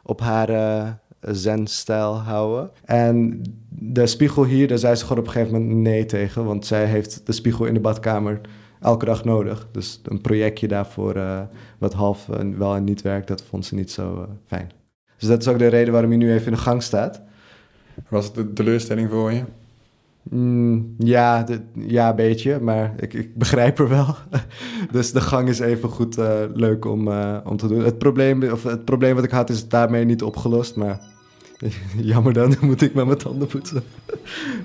op 0.02 0.20
haar 0.20 0.50
uh, 0.50 0.88
zen-stijl 1.20 2.18
houden. 2.18 2.70
En 2.84 3.42
de 3.68 4.06
spiegel 4.06 4.44
hier, 4.44 4.68
daar 4.68 4.78
zei 4.78 4.94
ze 4.94 5.02
gewoon 5.02 5.18
op 5.18 5.26
een 5.26 5.32
gegeven 5.32 5.60
moment 5.60 5.78
nee 5.78 6.06
tegen. 6.06 6.44
Want 6.44 6.66
zij 6.66 6.84
heeft 6.84 7.26
de 7.26 7.32
spiegel 7.32 7.64
in 7.64 7.74
de 7.74 7.80
badkamer 7.80 8.40
elke 8.80 9.04
dag 9.04 9.24
nodig. 9.24 9.68
Dus 9.72 10.00
een 10.04 10.20
projectje 10.20 10.68
daarvoor 10.68 11.20
wat 11.78 11.92
half 11.92 12.26
wel 12.56 12.74
en 12.74 12.84
niet 12.84 13.02
werkt, 13.02 13.28
dat 13.28 13.42
vond 13.42 13.66
ze 13.66 13.74
niet 13.74 13.90
zo 13.90 14.26
fijn. 14.46 14.70
Dus 15.18 15.28
dat 15.28 15.40
is 15.40 15.48
ook 15.48 15.58
de 15.58 15.66
reden 15.66 15.92
waarom 15.92 16.10
hij 16.10 16.18
nu 16.18 16.32
even 16.32 16.46
in 16.46 16.52
de 16.52 16.58
gang 16.58 16.82
staat. 16.82 17.22
Was 18.08 18.26
het 18.26 18.36
een 18.36 18.54
teleurstelling 18.54 19.10
voor 19.10 19.32
je? 19.32 19.42
Mm, 20.30 20.94
ja, 20.98 21.46
ja, 21.72 22.08
een 22.08 22.16
beetje, 22.16 22.60
maar 22.60 22.94
ik, 22.96 23.14
ik 23.14 23.34
begrijp 23.34 23.78
er 23.78 23.88
wel. 23.88 24.16
dus 24.92 25.12
de 25.12 25.20
gang 25.20 25.48
is 25.48 25.58
even 25.58 25.88
goed 25.88 26.18
uh, 26.18 26.40
leuk 26.54 26.84
om, 26.84 27.08
uh, 27.08 27.36
om 27.44 27.56
te 27.56 27.68
doen. 27.68 27.84
Het 27.84 27.98
probleem, 27.98 28.42
of 28.42 28.62
het 28.62 28.84
probleem 28.84 29.14
wat 29.14 29.24
ik 29.24 29.30
had 29.30 29.50
is 29.50 29.68
daarmee 29.68 30.04
niet 30.04 30.22
opgelost, 30.22 30.76
maar 30.76 31.00
jammer 31.96 32.32
dan, 32.32 32.56
moet 32.60 32.82
ik 32.82 32.94
met 32.94 33.06
mijn 33.06 33.18
tanden 33.18 33.48
poetsen. 33.48 33.82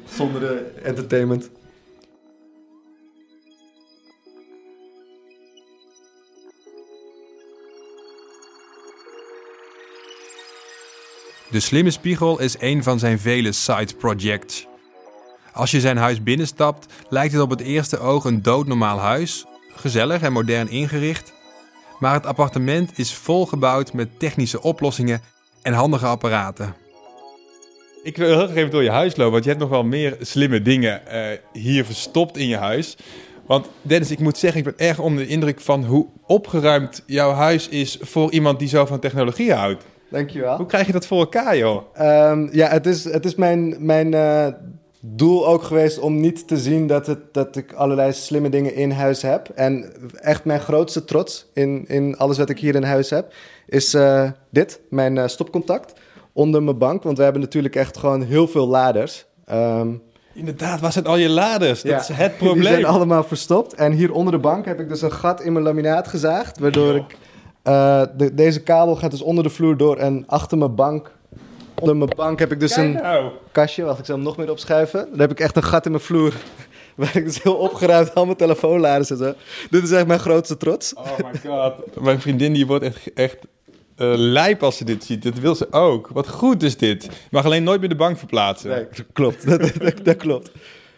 Zonder 0.06 0.40
de 0.40 0.72
entertainment. 0.84 1.50
De 11.54 11.60
slimme 11.60 11.92
spiegel 11.92 12.40
is 12.40 12.56
een 12.60 12.84
van 12.84 13.00
zijn 13.00 13.20
vele 13.20 13.52
side 13.52 13.96
projects. 13.98 14.68
Als 15.52 15.72
je 15.72 15.80
zijn 15.80 15.98
huis 15.98 16.24
binnenstapt, 16.24 16.94
lijkt 17.10 17.34
het 17.34 17.42
op 17.42 17.50
het 17.50 17.62
eerste 17.62 18.00
oog 18.00 18.24
een 18.24 18.42
doodnormaal 18.42 19.00
huis, 19.00 19.46
gezellig 19.76 20.22
en 20.22 20.32
modern 20.32 20.70
ingericht. 20.70 21.34
Maar 22.00 22.14
het 22.14 22.26
appartement 22.26 23.00
is 23.00 23.14
volgebouwd 23.14 23.94
met 23.94 24.20
technische 24.20 24.62
oplossingen 24.62 25.22
en 25.62 25.74
handige 25.74 26.06
apparaten. 26.06 26.76
Ik 28.04 28.18
wil 28.18 28.28
heel 28.28 28.46
graag 28.46 28.56
even 28.56 28.72
door 28.72 28.84
je 28.84 28.92
huis 28.92 29.16
lopen, 29.16 29.32
want 29.32 29.44
je 29.44 29.50
hebt 29.50 29.62
nog 29.62 29.72
wel 29.72 29.84
meer 29.84 30.18
slimme 30.22 30.62
dingen 30.62 31.02
uh, 31.08 31.26
hier 31.64 31.86
verstopt 31.86 32.38
in 32.38 32.48
je 32.48 32.58
huis. 32.58 32.98
Want 33.46 33.70
Dennis, 33.82 34.12
ik 34.12 34.20
moet 34.20 34.38
zeggen, 34.38 34.60
ik 34.60 34.76
ben 34.78 34.88
erg 34.88 35.00
onder 35.00 35.24
de 35.24 35.30
indruk 35.30 35.60
van 35.62 35.86
hoe 35.86 36.08
opgeruimd 36.28 37.04
jouw 37.06 37.32
huis 37.32 37.70
is 37.70 37.98
voor 38.02 38.32
iemand 38.32 38.60
die 38.60 38.68
zo 38.68 38.86
van 38.86 39.00
technologie 39.00 39.54
houdt. 39.54 39.84
Dankjewel. 40.14 40.58
Hoe 40.58 40.66
krijg 40.66 40.86
je 40.86 40.92
dat 40.92 41.06
voor 41.06 41.20
elkaar, 41.20 41.58
joh? 41.58 41.82
Um, 42.02 42.50
ja, 42.52 42.68
het 42.68 42.86
is, 42.86 43.04
het 43.04 43.26
is 43.26 43.36
mijn, 43.36 43.76
mijn 43.80 44.14
uh, 44.14 44.48
doel 45.00 45.48
ook 45.48 45.64
geweest 45.64 46.00
om 46.00 46.20
niet 46.20 46.48
te 46.48 46.58
zien 46.58 46.88
dat, 46.88 47.08
het, 47.08 47.20
dat 47.32 47.56
ik 47.56 47.74
allerlei 47.74 48.14
slimme 48.14 48.50
dingen 48.50 48.76
in 48.76 48.92
huis 48.92 49.22
heb. 49.22 49.50
En 49.56 49.94
echt 50.22 50.46
mijn 50.46 50.60
grootste 50.60 51.06
trots 51.06 51.50
in, 51.54 51.86
in 51.88 52.18
alles 52.18 52.38
wat 52.38 52.50
ik 52.50 52.60
hier 52.60 52.76
in 52.76 52.84
huis 52.84 53.10
heb, 53.10 53.34
is 53.68 53.94
uh, 53.94 54.30
dit, 54.50 54.80
mijn 54.90 55.16
uh, 55.16 55.28
stopcontact 55.28 55.94
onder 56.34 56.64
mijn 56.64 56.78
bank. 56.78 57.04
Want 57.04 57.18
we 57.18 57.24
hebben 57.24 57.42
natuurlijk 57.42 57.76
echt 57.76 57.98
gewoon 57.98 58.22
heel 58.22 58.48
veel 58.48 58.68
laders. 58.68 59.26
Um, 59.52 60.02
Inderdaad, 60.34 60.80
waar 60.80 60.92
zijn 60.92 61.06
al 61.06 61.18
je 61.18 61.30
laders? 61.30 61.82
Dat 61.82 61.92
ja, 61.92 62.00
is 62.00 62.08
het 62.08 62.38
probleem. 62.38 62.60
Die 62.60 62.68
zijn 62.68 62.86
allemaal 62.86 63.24
verstopt. 63.24 63.74
En 63.74 63.92
hier 63.92 64.12
onder 64.12 64.34
de 64.34 64.40
bank 64.40 64.66
heb 64.66 64.80
ik 64.80 64.90
dus 64.90 65.02
een 65.02 65.12
gat 65.12 65.42
in 65.42 65.54
mijn 65.54 65.66
laminaat 65.66 66.08
gezaagd, 66.08 66.60
waardoor 66.60 66.96
ik 66.96 67.18
uh, 67.64 68.02
de, 68.18 68.34
deze 68.34 68.62
kabel 68.62 68.96
gaat 68.96 69.12
dus 69.12 69.22
onder 69.22 69.44
de 69.44 69.50
vloer 69.50 69.78
door 69.78 69.98
en 69.98 70.24
achter 70.28 70.58
mijn 70.58 70.76
bank. 70.76 71.12
Onder 71.80 71.98
mijn 71.98 72.12
bank 72.16 72.40
heb 72.40 72.52
ik 72.52 72.60
dus 72.60 72.76
een 72.76 72.92
nou. 72.92 73.32
kastje. 73.52 73.84
Wacht, 73.84 74.00
ik 74.00 74.06
zal 74.06 74.16
hem 74.16 74.24
nog 74.24 74.38
meer 74.38 74.52
opschuiven. 74.52 75.08
Dan 75.10 75.20
heb 75.20 75.32
ik 75.32 75.40
echt 75.40 75.56
een 75.56 75.64
gat 75.64 75.86
in 75.86 75.92
mijn 75.92 76.04
vloer. 76.04 76.34
Waar 76.96 77.16
ik 77.16 77.26
dus 77.26 77.44
heel 77.44 77.56
opgeruimd 77.56 78.16
al 78.16 78.26
mijn 78.26 78.38
telefoonladers 78.38 79.10
en 79.10 79.18
zo. 79.18 79.34
Dit 79.70 79.84
is 79.84 79.92
echt 79.92 80.08
mijn 80.08 80.20
grootste 80.20 80.58
trots. 80.58 80.94
Oh 80.94 81.18
my 81.18 81.40
god. 81.50 81.74
mijn 82.04 82.22
vriendin 82.22 82.54
die 82.54 82.68
wordt 82.68 82.84
echt, 82.84 83.14
echt 83.14 83.38
uh, 83.98 84.14
lijp 84.16 84.64
als 84.64 84.78
ze 84.78 84.86
dit 84.86 85.04
ziet. 85.04 85.24
Dat 85.24 85.40
wil 85.40 85.56
ze 85.56 85.72
ook. 85.72 86.08
Wat 86.08 86.28
goed 86.28 86.64
is 86.64 86.78
dit. 86.78 87.04
Je 87.04 87.10
mag 87.30 87.46
alleen 87.46 87.64
nooit 87.64 87.80
meer 87.80 87.90
de 87.90 87.96
bank 87.96 88.18
verplaatsen. 88.18 88.70
Nee, 88.70 88.88
klopt. 89.14 89.46
dat, 89.50 89.72
dat, 89.80 90.06
dat 90.06 90.18
klopt. 90.18 90.52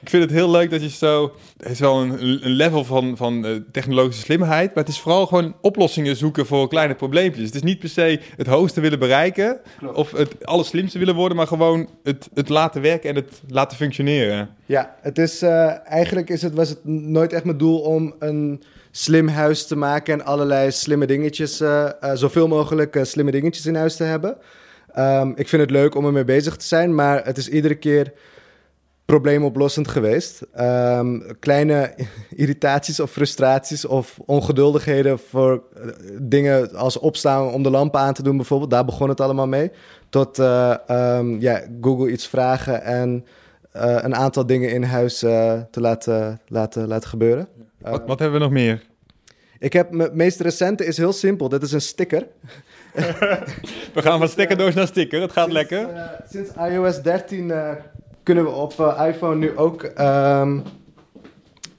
Ik 0.06 0.12
vind 0.12 0.24
het 0.24 0.32
heel 0.32 0.52
leuk 0.52 0.70
dat 0.70 0.82
je 0.82 0.90
zo... 0.90 1.36
Het 1.58 1.72
is 1.72 1.80
wel 1.80 2.02
een, 2.02 2.46
een 2.46 2.52
level 2.52 2.84
van, 2.84 3.18
van 3.18 3.46
uh, 3.46 3.56
technologische 3.72 4.22
slimheid, 4.22 4.76
maar 4.76 4.84
het 4.84 4.94
is 4.94 5.00
vooral 5.00 5.26
gewoon 5.26 5.56
oplossingen 5.62 6.16
zoeken 6.16 6.46
voor 6.46 6.68
kleine 6.68 6.96
probleempjes. 6.96 7.46
Het 7.46 7.56
is 7.56 7.64
niet 7.64 7.80
per 7.80 7.90
se 7.90 8.20
het 8.38 8.48
hoogste 8.48 8.82
willen 8.82 9.00
bereiken 9.00 9.60
Klopt. 9.78 9.98
of 9.98 10.12
het 10.12 10.46
allerslimste 10.46 11.00
willen 11.00 11.16
worden, 11.16 11.38
maar 11.38 11.48
gewoon 11.48 11.90
het, 12.04 12.30
het 12.34 12.50
laten 12.50 12.82
werken 12.82 13.10
en 13.10 13.16
het 13.16 13.42
laten 13.48 13.78
functioneren. 13.78 14.50
Ja, 14.66 14.96
het 15.02 15.18
is, 15.18 15.44
uh, 15.44 15.88
eigenlijk 15.88 16.30
is 16.30 16.42
het, 16.42 16.54
was 16.54 16.70
het 16.70 16.86
nooit 16.86 17.34
echt 17.34 17.44
mijn 17.44 17.58
doel 17.58 17.80
om 17.80 18.16
een 18.20 18.64
slim 18.92 19.28
huis 19.28 19.68
te 19.68 19.76
maken 19.76 20.14
en 20.14 20.26
allerlei 20.26 20.72
slimme 20.72 21.06
dingetjes, 21.06 21.62
uh, 21.62 21.90
zoveel 22.14 22.48
mogelijk 22.48 23.00
slimme 23.02 23.32
dingetjes 23.32 23.66
in 23.66 23.76
huis 23.76 23.96
te 23.96 24.04
hebben. 24.04 24.38
Um, 25.00 25.34
ik 25.36 25.48
vind 25.48 25.62
het 25.62 25.72
leuk 25.72 25.96
om 25.96 26.06
ermee 26.06 26.24
bezig 26.24 26.56
te 26.56 26.66
zijn, 26.66 26.96
maar 26.96 27.26
het 27.26 27.38
is 27.38 27.50
iedere 27.50 27.76
keer 27.76 28.14
probleemoplossend 29.06 29.88
geweest. 29.88 30.42
Um, 30.60 31.24
kleine 31.40 31.94
irritaties 32.36 33.00
of 33.00 33.12
frustraties 33.12 33.86
of 33.86 34.20
ongeduldigheden 34.26 35.20
voor 35.20 35.64
uh, 35.78 35.92
dingen 36.22 36.76
als 36.76 37.00
opstaan 37.00 37.54
om 37.54 37.64
de 37.64 37.70
lampen 37.70 38.00
aan 38.00 38.14
te 38.14 38.24
doen 38.24 38.38
bijvoorbeeld. 38.38 38.72
Daar 38.72 38.86
begon 38.86 39.10
het 39.10 39.22
allemaal 39.22 39.48
mee. 39.48 39.72
Tot 40.10 40.40
uh, 40.40 40.76
um, 40.90 41.42
ja, 41.42 41.62
Google 41.82 42.12
iets 42.12 42.28
vragen 42.28 42.84
en 42.84 43.26
uh, 43.76 43.98
een 44.02 44.16
aantal 44.16 44.46
dingen 44.46 44.72
in 44.72 44.84
huis 44.84 45.20
te 45.20 45.68
laten, 45.72 46.42
laten, 46.48 46.88
laten 46.88 47.10
gebeuren. 47.10 47.48
Wat, 47.82 48.04
wat 48.06 48.20
hebben 48.20 48.40
we 48.40 48.46
nog 48.46 48.54
meer? 48.54 48.84
Ik 49.60 49.74
heb 49.74 49.92
mijn 49.92 50.10
meest 50.14 50.40
recente 50.40 50.86
is 50.86 50.98
heel 50.98 51.14
simpel. 51.14 51.50
Dat 51.50 51.64
is 51.64 51.72
een 51.72 51.82
sticker. 51.82 52.28
we 53.94 54.02
gaan 54.02 54.20
van 54.20 54.28
stickerdoos 54.28 54.74
naar 54.74 54.88
sticker. 54.88 55.22
Het 55.22 55.32
gaat 55.32 55.52
lekker. 55.52 55.88
sinds 56.30 56.50
iOS 56.70 57.02
13 57.02 57.54
kunnen 58.26 58.44
we 58.44 58.50
op 58.50 58.74
uh, 58.80 59.08
iPhone 59.08 59.36
nu 59.36 59.58
ook 59.58 59.84
um, 59.84 60.64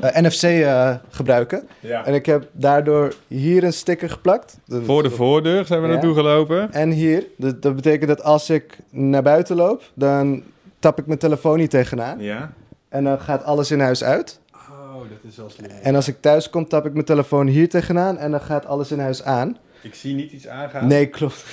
uh, 0.01 0.17
NFC 0.21 0.43
uh, 0.43 0.95
gebruiken. 1.11 1.69
Ja. 1.81 2.05
En 2.05 2.15
ik 2.15 2.27
heb 2.27 2.49
daardoor 2.53 3.15
hier 3.27 3.65
een 3.65 3.73
sticker 3.73 4.11
geplakt. 4.11 4.59
Voor 4.69 5.03
de 5.03 5.11
voordeur 5.11 5.65
zijn 5.65 5.81
we 5.81 5.87
ja. 5.87 5.93
naartoe 5.93 6.15
gelopen. 6.15 6.73
En 6.73 6.91
hier. 6.91 7.27
Dat, 7.37 7.63
dat, 7.63 7.77
betekent 7.77 8.09
dat 8.09 8.23
als 8.23 8.51
ik 8.51 8.79
naar 8.91 9.23
buiten 9.23 9.57
loop, 9.57 9.83
dan 9.95 10.43
tap 10.79 10.99
ik 10.99 11.07
mijn 11.07 11.19
telefoon 11.19 11.59
niet 11.59 11.71
tegenaan. 11.71 12.19
Ja. 12.21 12.53
En 12.89 13.05
dan 13.05 13.21
gaat 13.21 13.45
alles 13.45 13.71
in 13.71 13.81
huis 13.81 14.05
uit. 14.05 14.41
Oh, 14.53 14.95
dat 14.95 15.31
is 15.31 15.37
wel 15.37 15.51
slim. 15.51 15.71
En 15.83 15.95
als 15.95 16.09
ik 16.09 16.21
thuis 16.21 16.51
kom, 16.51 16.69
tap 16.69 16.87
ik 16.87 16.93
mijn 16.93 17.05
telefoon 17.05 17.47
hier 17.47 17.69
tegenaan 17.69 18.19
en 18.19 18.31
dan 18.31 18.41
gaat 18.41 18.67
alles 18.67 18.93
in 18.93 18.99
huis 18.99 19.25
aan. 19.25 19.57
Ik 19.83 19.95
zie 19.95 20.15
niet 20.15 20.33
iets 20.33 20.49
aangaan. 20.49 20.87
Nee, 20.87 21.07
klopt. 21.07 21.45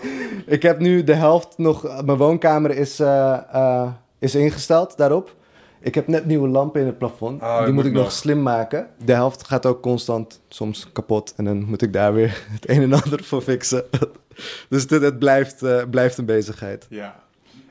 ik 0.46 0.62
heb 0.62 0.78
nu 0.78 1.04
de 1.04 1.14
helft 1.14 1.58
nog... 1.58 2.02
Mijn 2.04 2.18
woonkamer 2.18 2.70
is... 2.70 3.00
Uh, 3.00 3.88
is 4.18 4.34
ingesteld 4.34 4.96
daarop. 4.96 5.36
Ik 5.80 5.94
heb 5.94 6.06
net 6.06 6.26
nieuwe 6.26 6.48
lampen 6.48 6.80
in 6.80 6.86
het 6.86 6.98
plafond. 6.98 7.42
Oh, 7.42 7.64
die 7.64 7.72
moet 7.72 7.84
ik 7.84 7.92
nog. 7.92 8.02
nog 8.02 8.12
slim 8.12 8.42
maken. 8.42 8.88
De 9.04 9.12
helft 9.12 9.46
gaat 9.46 9.66
ook 9.66 9.82
constant 9.82 10.40
soms 10.48 10.92
kapot. 10.92 11.34
En 11.36 11.44
dan 11.44 11.64
moet 11.64 11.82
ik 11.82 11.92
daar 11.92 12.12
weer 12.14 12.42
het 12.50 12.68
een 12.68 12.82
en 12.82 12.92
ander 12.92 13.24
voor 13.24 13.42
fixen. 13.42 13.84
dus 14.68 14.86
dit, 14.86 15.02
het 15.02 15.18
blijft, 15.18 15.62
uh, 15.62 15.82
blijft 15.90 16.18
een 16.18 16.24
bezigheid. 16.24 16.86
Ja. 16.88 17.20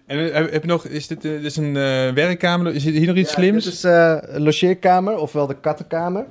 En 0.06 0.18
uh, 0.18 0.34
heb 0.34 0.62
je 0.62 0.68
nog, 0.68 0.86
is 0.86 1.08
dit, 1.08 1.26
uh, 1.26 1.32
dit 1.32 1.44
is 1.44 1.58
een 1.58 1.74
werkkamer? 2.14 2.76
Is 2.76 2.84
hier 2.84 3.08
nog 3.08 3.16
iets 3.16 3.32
ja, 3.32 3.38
slims? 3.38 3.64
Dit 3.64 3.74
is 3.74 3.84
een 3.84 4.42
logeerkamer, 4.44 5.18
ofwel 5.18 5.48
de 5.48 5.60
kattenkamer. 5.60 6.26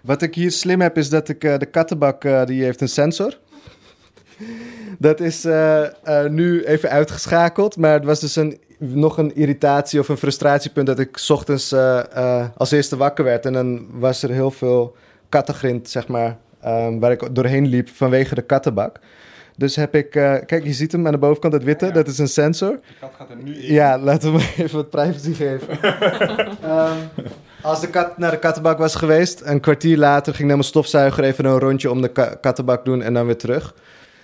Wat 0.00 0.22
ik 0.22 0.34
hier 0.34 0.52
slim 0.52 0.80
heb, 0.80 0.98
is 0.98 1.08
dat 1.08 1.28
ik 1.28 1.40
de 1.40 1.68
kattenbak, 1.70 2.46
die 2.46 2.62
heeft 2.62 2.80
een 2.80 2.88
sensor. 2.88 3.38
dat 4.98 5.20
is 5.20 5.46
nu 6.28 6.64
even 6.64 6.90
uitgeschakeld, 6.90 7.76
maar 7.76 7.92
het 7.92 8.04
was 8.04 8.20
dus 8.20 8.36
een 8.36 8.58
nog 8.78 9.18
een 9.18 9.34
irritatie 9.34 10.00
of 10.00 10.08
een 10.08 10.16
frustratiepunt 10.16 10.86
dat 10.86 10.98
ik 10.98 11.24
ochtends 11.28 11.72
uh, 11.72 12.00
uh, 12.16 12.46
als 12.56 12.70
eerste 12.70 12.96
wakker 12.96 13.24
werd. 13.24 13.46
En 13.46 13.52
dan 13.52 13.86
was 13.90 14.22
er 14.22 14.30
heel 14.30 14.50
veel 14.50 14.96
kattengrind, 15.28 15.88
zeg 15.88 16.08
maar, 16.08 16.36
um, 16.66 17.00
waar 17.00 17.12
ik 17.12 17.34
doorheen 17.34 17.66
liep 17.66 17.88
vanwege 17.88 18.34
de 18.34 18.42
kattenbak. 18.42 18.98
Dus 19.56 19.76
heb 19.76 19.94
ik, 19.94 20.14
uh, 20.14 20.34
kijk, 20.46 20.64
je 20.64 20.72
ziet 20.72 20.92
hem 20.92 21.06
aan 21.06 21.12
de 21.12 21.18
bovenkant, 21.18 21.52
het 21.52 21.64
witte, 21.64 21.86
ja. 21.86 21.92
dat 21.92 22.08
is 22.08 22.18
een 22.18 22.28
sensor. 22.28 22.70
De 22.70 22.80
kat 23.00 23.12
gaat 23.18 23.30
er 23.30 23.36
nu 23.36 23.54
in. 23.54 23.72
Ja, 23.72 23.98
laten 23.98 24.32
we 24.32 24.52
even 24.62 24.76
wat 24.76 24.90
privacy 24.90 25.32
geven. 25.32 25.78
um, 26.64 27.24
als 27.62 27.80
de 27.80 27.88
kat 27.88 28.18
naar 28.18 28.30
de 28.30 28.38
kattenbak 28.38 28.78
was 28.78 28.94
geweest, 28.94 29.40
een 29.44 29.60
kwartier 29.60 29.98
later 29.98 30.34
ging 30.34 30.46
naar 30.48 30.56
mijn 30.56 30.68
stofzuiger 30.68 31.24
even 31.24 31.44
een 31.44 31.58
rondje 31.58 31.90
om 31.90 32.02
de 32.02 32.08
ka 32.08 32.34
kattenbak 32.40 32.84
doen 32.84 33.02
en 33.02 33.14
dan 33.14 33.26
weer 33.26 33.36
terug. 33.36 33.74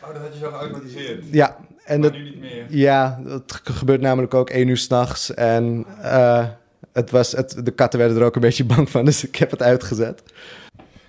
Oh, 0.03 0.09
dat 0.13 0.23
had 0.23 0.33
je 0.33 0.39
zo 0.39 0.51
geautomatiseerd? 0.51 1.25
Ja, 1.31 1.57
en 1.85 2.01
maar 2.01 2.11
dat, 2.11 2.19
nu 2.19 2.25
niet 2.25 2.41
meer. 2.41 2.67
Ja, 2.69 3.21
dat 3.25 3.61
gebeurt 3.65 4.01
namelijk 4.01 4.35
ook 4.35 4.51
één 4.51 4.69
uur 4.69 4.77
s'nachts. 4.77 5.35
En 5.35 5.87
uh, 6.03 6.47
het 6.93 7.11
was, 7.11 7.33
het, 7.33 7.61
de 7.65 7.71
katten 7.71 7.99
werden 7.99 8.19
er 8.19 8.25
ook 8.25 8.35
een 8.35 8.41
beetje 8.41 8.65
bang 8.75 8.91
van, 8.91 9.05
dus 9.05 9.25
ik 9.25 9.37
heb 9.37 9.51
het 9.51 9.63
uitgezet. 9.63 10.23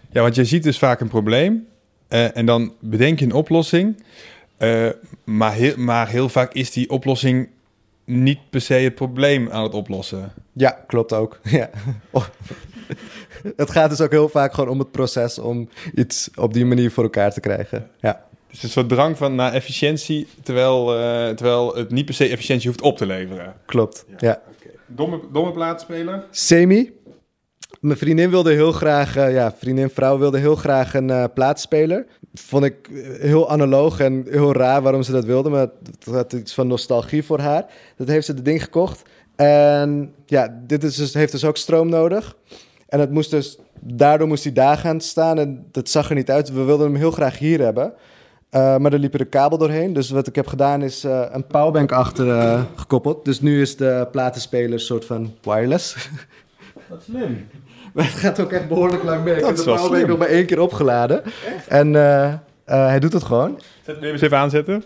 Ja, 0.10 0.22
want 0.22 0.36
je 0.36 0.46
ziet 0.46 0.64
dus 0.64 0.78
vaak 0.78 1.00
een 1.00 1.08
probleem 1.08 1.68
uh, 2.10 2.38
en 2.38 2.46
dan 2.46 2.74
bedenk 2.80 3.20
je 3.20 3.26
een 3.26 3.34
oplossing. 3.34 4.04
Uh, 4.60 4.90
maar, 5.24 5.54
heel, 5.54 5.74
maar 5.78 6.10
heel 6.10 6.30
vaak 6.30 6.54
is 6.54 6.72
die 6.72 6.90
oplossing 6.90 7.50
niet 8.06 8.40
per 8.50 8.62
se 8.62 8.74
het 8.74 8.96
probleem 8.96 9.50
aan 9.52 9.64
het 9.64 9.74
oplossen. 9.74 10.32
Ja, 10.54 10.84
klopt 10.88 11.14
ook. 11.14 11.40
Ja. 11.50 11.70
Oh. 12.12 12.26
het 13.56 13.72
gaat 13.72 13.90
dus 13.90 14.02
ook 14.02 14.12
heel 14.12 14.30
vaak 14.30 14.54
gewoon 14.54 14.70
om 14.70 14.80
het 14.80 14.92
proces 14.92 15.40
om 15.40 15.70
iets 15.96 16.30
op 16.36 16.54
die 16.54 16.66
manier 16.66 16.92
voor 16.92 17.04
elkaar 17.04 17.34
te 17.34 17.40
krijgen. 17.40 17.90
Ja. 18.00 18.26
Dus 18.54 18.64
een 18.64 18.70
soort 18.70 18.90
drang 18.90 19.18
van 19.18 19.36
naar 19.36 19.54
efficiëntie, 19.54 20.28
terwijl, 20.44 21.00
uh, 21.00 21.30
terwijl 21.30 21.76
het 21.76 21.92
niet 21.92 22.06
per 22.06 22.14
se 22.14 22.28
efficiëntie 22.28 22.70
hoeft 22.70 22.82
op 22.82 22.98
te 22.98 23.06
leveren. 23.06 23.54
Klopt, 23.66 24.06
ja. 24.08 24.16
ja. 24.20 24.42
Okay. 24.58 24.76
Domme, 24.88 25.20
domme 25.32 25.52
plaatspeler? 25.52 26.24
Semi. 26.32 26.92
Mijn 27.80 27.98
vriendin 27.98 28.30
wilde 28.30 28.52
heel 28.52 28.72
graag, 28.72 29.18
uh, 29.18 29.34
ja, 29.34 29.54
vriendin 29.58 29.90
vrouw 29.90 30.18
wilde 30.18 30.38
heel 30.38 30.56
graag 30.56 30.94
een 30.94 31.10
uh, 31.10 31.24
plaatspeler. 31.34 32.06
Vond 32.34 32.64
ik 32.64 32.90
heel 33.20 33.50
analoog 33.50 34.00
en 34.00 34.26
heel 34.30 34.54
raar 34.54 34.82
waarom 34.82 35.04
ze 35.04 35.12
dat 35.12 35.26
wilde, 35.26 35.50
maar 35.50 35.68
het 35.84 36.06
had 36.06 36.34
iets 36.34 36.54
van 36.54 36.68
nostalgie 36.68 37.24
voor 37.24 37.40
haar. 37.40 37.66
Dat 37.98 38.08
heeft 38.08 38.26
ze 38.26 38.34
de 38.34 38.42
ding 38.42 38.64
gekocht. 38.64 39.02
En 39.36 40.14
ja, 40.26 40.60
dit 40.68 40.84
is 40.84 40.96
dus, 40.96 41.14
heeft 41.14 41.32
dus 41.32 41.46
ook 41.46 41.58
stroom 41.58 41.90
nodig. 41.90 42.36
En 42.88 43.00
het 43.00 43.12
moest 43.12 43.32
dus, 43.32 43.58
daardoor 43.80 44.28
moest 44.28 44.44
hij 44.44 44.54
daar 44.54 44.78
gaan 44.78 45.02
staan 45.02 45.40
en 45.40 45.66
dat 45.72 45.90
zag 45.90 46.10
er 46.10 46.16
niet 46.16 46.32
uit. 46.32 46.52
We 46.52 46.64
wilden 46.64 46.88
hem 46.88 46.96
heel 46.96 47.12
graag 47.12 47.38
hier 47.38 47.60
hebben. 47.60 47.94
Uh, 48.56 48.78
maar 48.78 48.94
er 48.94 49.00
liep 49.00 49.14
er 49.14 49.20
een 49.20 49.30
kabel 49.30 49.58
doorheen. 49.58 49.94
Dus 49.94 50.10
wat 50.10 50.28
ik 50.28 50.36
heb 50.36 50.48
gedaan 50.48 50.82
is 50.82 51.06
uh, 51.06 51.26
een 51.32 51.48
powerbank 51.48 51.92
achter 51.92 52.28
uh, 52.28 52.62
gekoppeld. 52.76 53.26
Dus 53.26 53.42
nu 53.42 53.62
is 53.62 53.76
de 53.76 54.08
platenspeler 54.12 54.80
soort 54.80 55.06
van 55.06 55.34
wireless. 55.42 55.96
Wat 56.90 57.04
slim. 57.04 57.48
Maar 57.94 58.06
het 58.06 58.14
gaat 58.14 58.40
ook 58.40 58.52
echt 58.52 58.68
behoorlijk 58.68 59.04
lang 59.04 59.24
mee. 59.24 59.36
Ik 59.36 59.46
heb 59.46 59.56
de 59.56 59.64
powerbank 59.64 60.08
nog 60.08 60.18
maar 60.18 60.28
één 60.28 60.46
keer 60.46 60.60
opgeladen. 60.60 61.24
Echt? 61.24 61.68
En 61.68 61.94
hij 62.66 63.00
doet 63.00 63.14
het 63.14 63.24
gewoon. 63.24 63.60
Zet 63.86 63.96
hem 63.96 64.12
eens 64.12 64.22
even 64.22 64.38
aanzetten. 64.38 64.84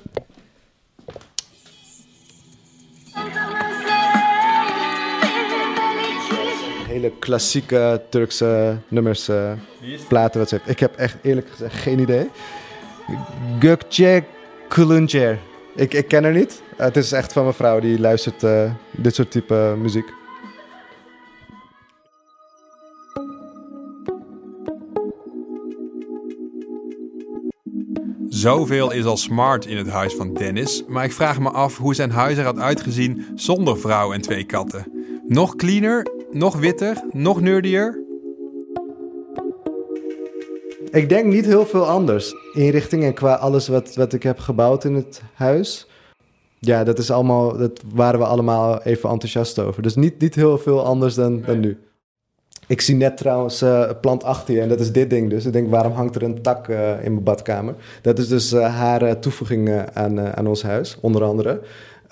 Hele 6.88 7.12
klassieke 7.20 8.02
Turkse 8.10 8.78
nummers, 8.88 9.30
platen 10.08 10.40
wat 10.40 10.50
ze 10.50 10.56
heeft. 10.56 10.70
Ik 10.70 10.80
heb 10.80 10.96
echt 10.96 11.18
eerlijk 11.22 11.50
gezegd 11.50 11.76
geen 11.76 12.00
idee. 12.00 12.30
Gökçe 13.60 14.24
Kuluncer. 14.68 15.40
Ik, 15.76 15.94
ik 15.94 16.08
ken 16.08 16.24
haar 16.24 16.34
niet. 16.34 16.62
het 16.76 16.98
is 16.98 17.12
echt 17.12 17.34
van 17.34 17.44
mijn 17.44 17.56
vrouw 17.56 17.80
die 17.80 18.00
luistert 18.00 18.44
uh, 18.44 18.72
dit 18.92 19.16
soort 19.16 19.32
type 19.32 19.76
muziek. 19.82 20.14
Zoveel 28.30 28.92
is 28.92 29.06
al 29.06 29.18
smart 29.18 29.66
in 29.66 29.78
het 29.78 29.90
huis 29.90 30.14
van 30.14 30.34
Dennis, 30.34 30.84
maar 30.88 31.04
ik 31.04 31.12
vraag 31.12 31.40
me 31.40 31.50
af 31.50 31.78
hoe 31.78 31.96
zijn 31.96 32.12
huis 32.12 32.38
er 32.38 32.44
had 32.44 32.60
uitgezien 32.60 33.26
zonder 33.36 33.78
vrouw 33.80 34.14
en 34.14 34.22
twee 34.22 34.44
katten. 34.44 34.92
Nog 35.28 35.56
cleaner, 35.56 36.08
nog 36.32 36.56
witter, 36.56 37.04
nog 37.12 37.42
nerdier? 37.42 38.07
Ik 40.98 41.10
denk 41.10 41.26
niet 41.26 41.46
heel 41.46 41.66
veel 41.66 41.88
anders. 41.88 42.36
Inrichting 42.54 43.04
en 43.04 43.14
qua 43.14 43.34
alles 43.34 43.68
wat, 43.68 43.96
wat 43.96 44.14
ik 44.14 44.24
heb 44.24 44.40
gebouwd 44.40 44.84
in 44.84 44.94
het 44.94 45.22
huis. 45.34 45.88
Ja, 46.60 46.84
dat 46.84 46.98
is 46.98 47.12
allemaal, 47.12 47.58
dat 47.58 47.82
waren 47.94 48.20
we 48.20 48.26
allemaal 48.26 48.82
even 48.82 49.10
enthousiast 49.10 49.60
over. 49.60 49.82
Dus 49.82 49.96
niet, 49.96 50.20
niet 50.20 50.36
heel 50.36 50.58
veel 50.58 50.86
anders 50.86 51.16
dan, 51.16 51.42
dan 51.46 51.60
nu. 51.60 51.78
Ik 52.68 52.82
zie 52.82 52.96
net 52.96 53.18
trouwens 53.18 53.62
uh, 53.62 53.90
plant 54.02 54.24
achter 54.24 54.54
je 54.54 54.62
en 54.62 54.70
dat 54.70 54.80
is 54.80 54.92
dit 54.92 55.10
ding 55.10 55.30
dus. 55.30 55.46
Ik 55.46 55.54
denk, 55.54 55.70
waarom 55.70 55.92
hangt 55.92 56.16
er 56.16 56.24
een 56.24 56.42
tak 56.42 56.68
uh, 56.68 57.04
in 57.04 57.12
mijn 57.12 57.24
badkamer? 57.24 57.76
Dat 58.02 58.20
is 58.20 58.28
dus 58.28 58.54
uh, 58.54 58.76
haar 58.76 59.20
toevoeging 59.20 59.86
aan, 59.94 60.20
aan 60.20 60.48
ons 60.48 60.62
huis, 60.62 60.98
onder 61.02 61.24
andere. 61.24 61.62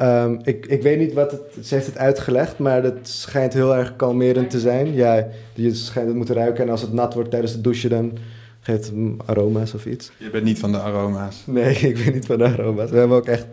Um, 0.02 0.40
ik, 0.44 0.66
ik 0.66 0.82
weet 0.82 1.00
niet 1.00 1.14
wat 1.14 1.32
het... 1.32 1.42
Ze 1.66 1.74
heeft 1.74 1.88
het 1.88 1.98
uitgelegd, 1.98 2.60
maar 2.60 2.84
het 2.84 3.08
schijnt 3.08 3.54
heel 3.54 3.76
erg 3.76 3.96
kalmerend 3.96 4.50
te 4.50 4.60
zijn. 4.60 4.94
Ja, 4.94 5.28
je 5.54 5.74
schijnt 5.74 6.08
het 6.08 6.18
moeten 6.18 6.36
ruiken 6.36 6.64
en 6.64 6.70
als 6.70 6.82
het 6.82 6.94
nat 6.94 7.14
wordt 7.14 7.30
tijdens 7.30 7.54
het 7.54 7.64
douchen... 7.64 7.90
dan 7.90 8.18
geeft 8.66 8.92
aroma's 9.26 9.74
of 9.74 9.86
iets. 9.86 10.12
Je 10.18 10.30
bent 10.30 10.44
niet 10.44 10.60
van 10.60 10.72
de 10.72 10.80
aroma's? 10.80 11.44
Nee, 11.46 11.76
ik 11.92 12.04
ben 12.04 12.14
niet 12.14 12.26
van 12.26 12.38
de 12.38 12.44
aroma's. 12.44 12.90
We 12.90 12.98
hebben 12.98 13.18
ook 13.18 13.28
echt 13.28 13.48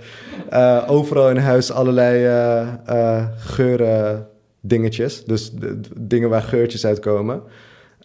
uh, 0.52 0.84
overal 0.86 1.30
in 1.30 1.36
huis 1.36 1.72
allerlei 1.72 2.26
uh, 2.26 2.72
uh, 2.88 3.26
geuren 3.36 4.26
dingetjes. 4.60 5.24
Dus 5.24 5.50
de, 5.50 5.80
de 5.80 5.88
dingen 5.96 6.28
waar 6.28 6.42
geurtjes 6.42 6.86
uitkomen. 6.86 7.42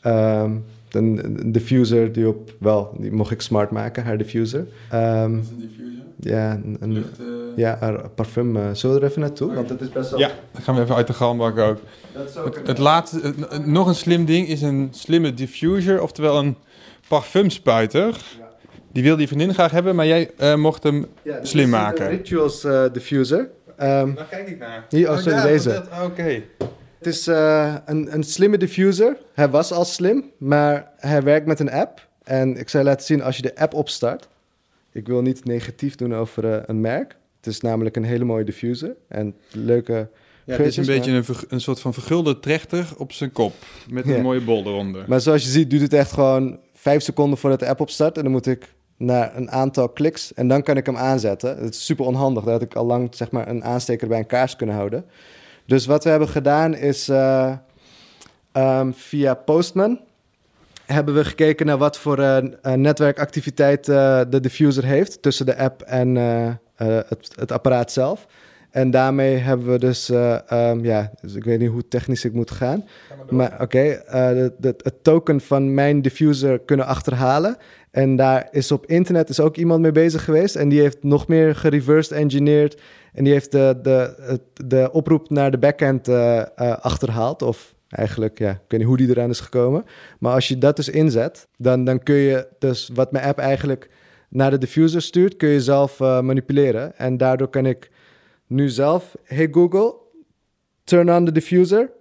Um, 0.05 0.65
een, 0.91 1.25
een, 1.25 1.51
diffuser 1.51 2.11
die 2.11 2.27
op... 2.27 2.53
Wel, 2.59 2.95
die 2.99 3.11
mocht 3.11 3.31
ik 3.31 3.41
smart 3.41 3.71
maken, 3.71 4.03
haar 4.03 4.17
diffuser. 4.17 4.67
Um, 4.93 5.35
Wat 5.35 5.43
is 5.43 5.49
een 5.49 5.59
diffuser? 5.59 6.03
Ja, 6.19 6.51
een, 6.51 6.77
een 6.79 6.93
Lucht, 6.93 7.19
ja, 7.55 7.81
een 7.81 8.13
parfum. 8.15 8.75
zullen 8.75 8.95
we 8.95 9.01
er 9.01 9.09
even 9.09 9.21
naartoe? 9.21 9.53
Want 9.53 9.67
dat 9.67 9.81
is 9.81 9.89
best 9.89 10.09
wel... 10.09 10.19
Ja, 10.19 10.31
dan 10.51 10.61
gaan 10.61 10.75
we 10.75 10.81
even 10.81 10.95
uit 10.95 11.07
de 11.07 11.13
galmbak 11.13 11.57
ook. 11.57 11.77
Dat 12.13 12.29
is 12.29 12.37
ook 12.37 12.55
het, 12.55 12.67
het 12.67 12.77
laatste, 12.77 13.33
nog 13.65 13.87
een 13.87 13.95
slim 13.95 14.25
ding 14.25 14.47
is 14.47 14.61
een 14.61 14.87
slimme 14.91 15.33
diffuser, 15.33 16.01
oftewel 16.01 16.37
een 16.37 16.55
parfumspuiter. 17.07 18.05
Ja. 18.39 18.47
Die 18.91 19.03
wilde 19.03 19.17
die 19.17 19.27
vriendin 19.27 19.53
graag 19.53 19.71
hebben, 19.71 19.95
maar 19.95 20.07
jij 20.07 20.31
uh, 20.39 20.55
mocht 20.55 20.83
hem 20.83 21.05
ja, 21.21 21.45
slim 21.45 21.69
maken. 21.69 22.09
Rituals 22.09 22.65
uh, 22.65 22.85
diffuser. 22.93 23.39
Um, 23.39 24.15
Waar 24.15 24.27
kijk 24.29 24.47
ik 24.47 24.59
naar? 24.59 24.85
Hier, 24.89 25.09
als 25.09 25.27
oh, 25.27 25.33
ja, 25.33 25.41
deze. 25.41 25.83
Oké. 25.93 26.05
Okay. 26.05 26.47
Het 26.97 27.07
is 27.07 27.27
uh, 27.27 27.75
een, 27.85 28.13
een 28.13 28.23
slimme 28.23 28.57
diffuser. 28.57 29.17
Hij 29.33 29.49
was 29.49 29.71
al 29.71 29.85
slim, 29.85 30.31
maar 30.37 30.91
hij 30.97 31.21
werkt 31.21 31.45
met 31.45 31.59
een 31.59 31.71
app. 31.71 32.07
En 32.23 32.57
ik 32.57 32.69
zal 32.69 32.79
je 32.79 32.85
laten 32.85 33.05
zien 33.05 33.21
als 33.21 33.35
je 33.35 33.41
de 33.41 33.55
app 33.55 33.73
opstart. 33.73 34.27
Ik 34.91 35.07
wil 35.07 35.21
niet 35.21 35.45
negatief 35.45 35.95
doen 35.95 36.15
over 36.15 36.69
een 36.69 36.81
merk. 36.81 37.15
Het 37.37 37.47
is 37.47 37.61
namelijk 37.61 37.95
een 37.95 38.03
hele 38.03 38.23
mooie 38.23 38.43
diffuser. 38.43 38.95
En 39.07 39.35
leuke... 39.51 40.09
Ja, 40.45 40.55
het 40.55 40.65
is 40.65 40.77
een 40.77 40.85
beetje 40.85 41.11
een, 41.11 41.25
een, 41.49 41.61
soort 41.61 41.79
van 41.79 41.93
vergulde 41.93 42.39
trechter 42.39 42.87
op 42.97 43.11
zijn 43.11 43.31
kop. 43.31 43.53
Met 43.89 44.07
een 44.07 44.21
mooie 44.21 44.41
bol 44.41 44.65
eronder. 44.65 45.05
Maar 45.07 45.21
zoals 45.21 45.43
je 45.43 45.49
ziet, 45.49 45.69
doet 45.69 45.81
het 45.81 45.93
echt 45.93 46.11
gewoon 46.11 46.59
vijf 46.87 47.03
seconden 47.03 47.37
voordat 47.37 47.59
de 47.59 47.67
app 47.67 47.79
opstart. 47.79 48.17
En 48.17 48.23
dan 48.23 48.31
moet 48.31 48.47
ik 48.47 48.73
naar 48.97 49.35
een 49.35 49.51
aantal 49.51 49.89
kliks 49.89 50.33
en 50.33 50.47
dan 50.47 50.63
kan 50.63 50.77
ik 50.77 50.85
hem 50.85 50.97
aanzetten. 50.97 51.57
Het 51.57 51.73
is 51.73 51.85
super 51.85 52.05
onhandig. 52.05 52.43
Dat 52.43 52.61
ik 52.61 52.75
al 52.75 52.85
lang 52.85 53.15
zeg 53.15 53.31
maar, 53.31 53.47
een 53.47 53.63
aansteker 53.63 54.07
bij 54.07 54.17
een 54.17 54.25
kaars 54.25 54.55
kunnen 54.55 54.75
houden. 54.75 55.05
Dus 55.65 55.85
wat 55.85 56.03
we 56.03 56.09
hebben 56.09 56.27
gedaan 56.27 56.75
is 56.75 57.09
uh, 57.09 57.53
um, 58.53 58.93
via 58.93 59.33
Postman 59.33 59.99
hebben 60.85 61.13
we 61.13 61.25
gekeken 61.25 61.65
naar 61.65 61.77
wat 61.77 61.97
voor 61.97 62.19
uh, 62.19 62.37
netwerkactiviteit 62.61 63.87
uh, 63.87 64.21
de 64.29 64.39
diffuser 64.39 64.85
heeft 64.85 65.21
tussen 65.21 65.45
de 65.45 65.57
app 65.57 65.81
en 65.81 66.15
het, 66.75 67.31
het 67.35 67.51
apparaat 67.51 67.91
zelf. 67.91 68.27
En 68.69 68.91
daarmee 68.91 69.35
hebben 69.35 69.71
we 69.71 69.79
dus, 69.79 70.09
uh, 70.09 70.37
um, 70.51 70.83
ja, 70.83 71.11
dus 71.21 71.35
ik 71.35 71.43
weet 71.43 71.59
niet 71.59 71.69
hoe 71.69 71.87
technisch 71.87 72.25
ik 72.25 72.33
moet 72.33 72.51
gaan. 72.51 72.85
Maar, 73.29 73.53
oké, 73.53 73.63
okay, 73.63 74.35
uh, 74.35 74.47
het 74.59 74.93
token 75.01 75.41
van 75.41 75.73
mijn 75.73 76.01
diffuser 76.01 76.59
kunnen 76.59 76.85
achterhalen. 76.85 77.57
En 77.91 78.15
daar 78.15 78.47
is 78.51 78.71
op 78.71 78.85
internet 78.85 79.29
is 79.29 79.39
ook 79.39 79.57
iemand 79.57 79.81
mee 79.81 79.91
bezig 79.91 80.23
geweest. 80.23 80.55
En 80.55 80.69
die 80.69 80.79
heeft 80.79 81.03
nog 81.03 81.27
meer 81.27 81.55
gereversed 81.55 82.17
engineerd. 82.17 82.81
En 83.13 83.23
die 83.23 83.33
heeft 83.33 83.51
de, 83.51 83.79
de, 83.81 84.39
de 84.65 84.89
oproep 84.91 85.29
naar 85.29 85.51
de 85.51 85.57
backend 85.57 86.07
uh, 86.07 86.43
achterhaald. 86.79 87.41
Of 87.41 87.75
eigenlijk, 87.89 88.39
ja, 88.39 88.51
ik 88.51 88.59
weet 88.67 88.79
niet 88.79 88.89
hoe 88.89 88.97
die 88.97 89.09
eraan 89.09 89.29
is 89.29 89.39
gekomen. 89.39 89.85
Maar 90.19 90.33
als 90.33 90.47
je 90.47 90.57
dat 90.57 90.75
dus 90.75 90.89
inzet, 90.89 91.47
dan, 91.57 91.83
dan 91.83 92.03
kun 92.03 92.15
je 92.15 92.47
dus 92.59 92.89
wat 92.93 93.11
mijn 93.11 93.25
app 93.25 93.39
eigenlijk 93.39 93.89
naar 94.29 94.51
de 94.51 94.57
diffuser 94.57 95.01
stuurt, 95.01 95.35
kun 95.37 95.49
je 95.49 95.61
zelf 95.61 95.99
manipuleren. 95.99 96.97
En 96.97 97.17
daardoor 97.17 97.47
kan 97.47 97.65
ik 97.65 97.89
nu 98.47 98.69
zelf, 98.69 99.15
hey 99.23 99.47
Google, 99.51 99.95
turn 100.83 101.09
on 101.09 101.25
the 101.25 101.31
diffuser. 101.31 101.91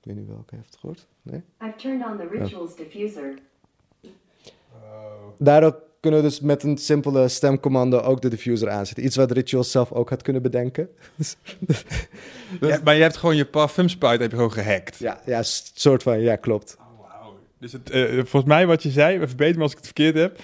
Ik 0.00 0.08
weet 0.08 0.16
niet 0.16 0.26
welke 0.26 0.54
heeft 0.54 0.66
het 0.66 0.76
gehoord. 0.76 1.06
Nee? 1.22 1.42
I've 1.60 1.76
turned 1.76 2.06
on 2.06 2.16
the 2.16 2.38
rituals 2.38 2.70
oh. 2.70 2.76
diffuser. 2.76 3.38
Daardoor 5.38 5.82
kunnen 6.00 6.22
we 6.22 6.28
dus 6.28 6.40
met 6.40 6.62
een 6.62 6.78
simpele 6.78 7.28
stemcommando 7.28 8.00
ook 8.00 8.20
de 8.20 8.28
diffuser 8.28 8.70
aanzetten. 8.70 9.04
Iets 9.04 9.16
wat 9.16 9.30
Rituals 9.30 9.70
zelf 9.70 9.92
ook 9.92 10.10
had 10.10 10.22
kunnen 10.22 10.42
bedenken. 10.42 10.88
ja. 12.60 12.80
Maar 12.84 12.94
je 12.94 13.02
hebt 13.02 13.16
gewoon 13.16 13.36
je 13.36 13.44
parfumspuit 13.44 14.20
heb 14.20 14.30
je 14.30 14.36
gewoon 14.36 14.52
gehackt. 14.52 14.98
Ja, 14.98 15.20
ja 15.26 15.42
soort 15.42 16.02
van, 16.02 16.20
ja, 16.20 16.36
klopt. 16.36 16.76
Oh, 16.78 17.22
wow. 17.22 17.34
Dus 17.58 17.72
het, 17.72 17.94
uh, 17.94 18.12
volgens 18.12 18.44
mij 18.44 18.66
wat 18.66 18.82
je 18.82 18.90
zei, 18.90 19.26
verbeter 19.26 19.56
me 19.56 19.62
als 19.62 19.70
ik 19.70 19.76
het 19.76 19.86
verkeerd 19.86 20.14
heb 20.14 20.38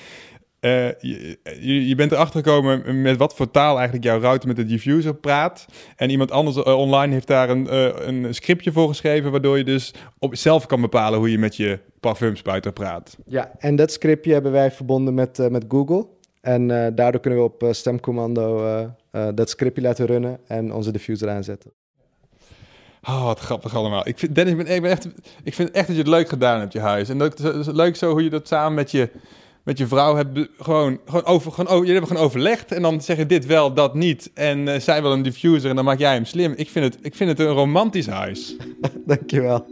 uh, 0.61 0.89
je, 1.01 1.89
je, 1.89 1.95
bent 1.95 2.13
erachter 2.13 2.43
gekomen 2.43 3.03
met 3.03 3.17
wat 3.17 3.35
voor 3.35 3.51
taal 3.51 3.77
eigenlijk 3.77 4.05
jouw 4.05 4.21
router 4.21 4.49
met 4.49 4.57
de 4.57 4.65
diffuser 4.65 5.15
praat. 5.15 5.67
En 5.97 6.11
iemand 6.11 6.31
anders 6.31 6.57
uh, 6.57 6.79
online 6.79 7.13
heeft 7.13 7.27
daar 7.27 7.51
een, 7.51 7.67
uh, 7.71 7.89
een 7.95 8.35
scriptje 8.35 8.73
voor 8.73 8.89
geschreven, 8.89 9.31
waardoor 9.31 9.59
je 9.59 9.65
dus 9.65 9.95
op, 10.19 10.37
zelf 10.37 10.67
kan 10.67 10.81
bepalen 10.81 11.19
hoe 11.19 11.31
je 11.31 11.39
met 11.39 11.57
je 11.57 11.79
parfumspuiter 12.01 12.73
praat. 12.73 13.17
Ja, 13.27 13.51
en 13.59 13.77
dat 13.77 13.93
scriptje 13.93 14.33
hebben 14.33 14.53
wij 14.53 14.71
verbonden 14.71 15.15
met, 15.15 15.51
met 15.51 15.65
Google. 15.69 16.07
En 16.41 16.69
daardoor 16.95 17.21
kunnen 17.21 17.39
we 17.39 17.45
op 17.45 17.65
stemcommando 17.71 18.65
dat 19.35 19.51
scriptje 19.51 19.83
laten 19.83 20.07
runnen 20.07 20.39
en 20.47 20.73
onze 20.73 20.93
diffuser 20.93 21.29
aanzetten. 21.29 21.73
Oh, 23.03 23.25
wat 23.25 23.39
grappig 23.39 23.75
allemaal. 23.75 24.09
Ik 24.09 24.19
vind, 24.19 24.35
Dennis, 24.35 24.53
ik, 24.53 24.65
ben, 24.65 24.75
ik, 24.75 24.83
ben 24.83 24.91
echt, 24.91 25.09
ik 25.43 25.55
vind 25.55 25.71
echt 25.71 25.87
dat 25.87 25.97
je 25.97 26.03
het 26.03 26.11
leuk 26.11 26.29
gedaan 26.29 26.61
hebt, 26.61 26.73
je 26.73 26.81
huis. 26.81 27.09
En 27.09 27.19
dat, 27.19 27.39
het 27.39 27.55
is 27.55 27.67
leuk 27.67 27.97
zo 27.97 28.11
hoe 28.11 28.23
je 28.23 28.31
dat 28.31 28.49
samen 28.49 28.75
met 28.75 28.91
je 28.91 29.11
met 29.69 29.79
je 29.79 29.87
vrouw 29.87 30.17
hebt 30.17 30.49
gewoon, 30.59 31.01
gewoon, 31.05 31.25
over, 31.25 31.53
gewoon, 31.53 31.71
oh, 31.71 31.77
jullie 31.77 31.91
hebben 31.91 32.09
gewoon 32.09 32.27
overlegd 32.27 32.73
en 32.73 32.83
dan 32.83 33.01
zeg 33.01 33.17
je 33.17 33.27
dit 33.27 33.47
wel, 33.47 33.75
dat 33.75 33.95
niet. 33.95 34.31
En 34.35 34.59
uh, 34.59 34.79
zij 34.79 35.03
wil 35.03 35.13
een 35.13 35.23
diffuser 35.23 35.71
en 35.71 35.77
dan 35.77 35.85
maak 35.85 35.99
jij 35.99 36.13
hem 36.13 36.25
slim. 36.25 36.53
Ik 36.57 36.69
vind 36.69 36.85
het, 36.85 36.99
ik 37.03 37.15
vind 37.15 37.31
het 37.31 37.39
een 37.39 37.55
romantisch 37.55 38.07
huis. 38.07 38.57
Dankjewel. 39.07 39.67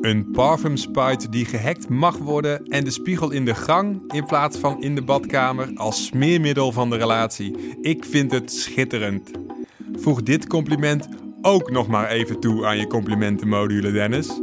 Een 0.00 0.30
parfumspuit 0.32 1.32
die 1.32 1.44
gehackt 1.44 1.88
mag 1.88 2.16
worden 2.16 2.66
en 2.66 2.84
de 2.84 2.90
spiegel 2.90 3.30
in 3.30 3.44
de 3.44 3.54
gang 3.54 4.12
in 4.12 4.26
plaats 4.26 4.58
van 4.58 4.82
in 4.82 4.94
de 4.94 5.02
badkamer 5.02 5.70
als 5.74 6.06
smeermiddel 6.06 6.72
van 6.72 6.90
de 6.90 6.96
relatie. 6.96 7.74
Ik 7.80 8.04
vind 8.04 8.32
het 8.32 8.52
schitterend. 8.52 9.41
Voeg 9.98 10.22
dit 10.22 10.46
compliment 10.46 11.08
ook 11.42 11.70
nog 11.70 11.86
maar 11.86 12.08
even 12.08 12.40
toe 12.40 12.66
aan 12.66 12.78
je 12.78 12.86
complimentenmodule, 12.86 13.92
Dennis. 13.92 14.40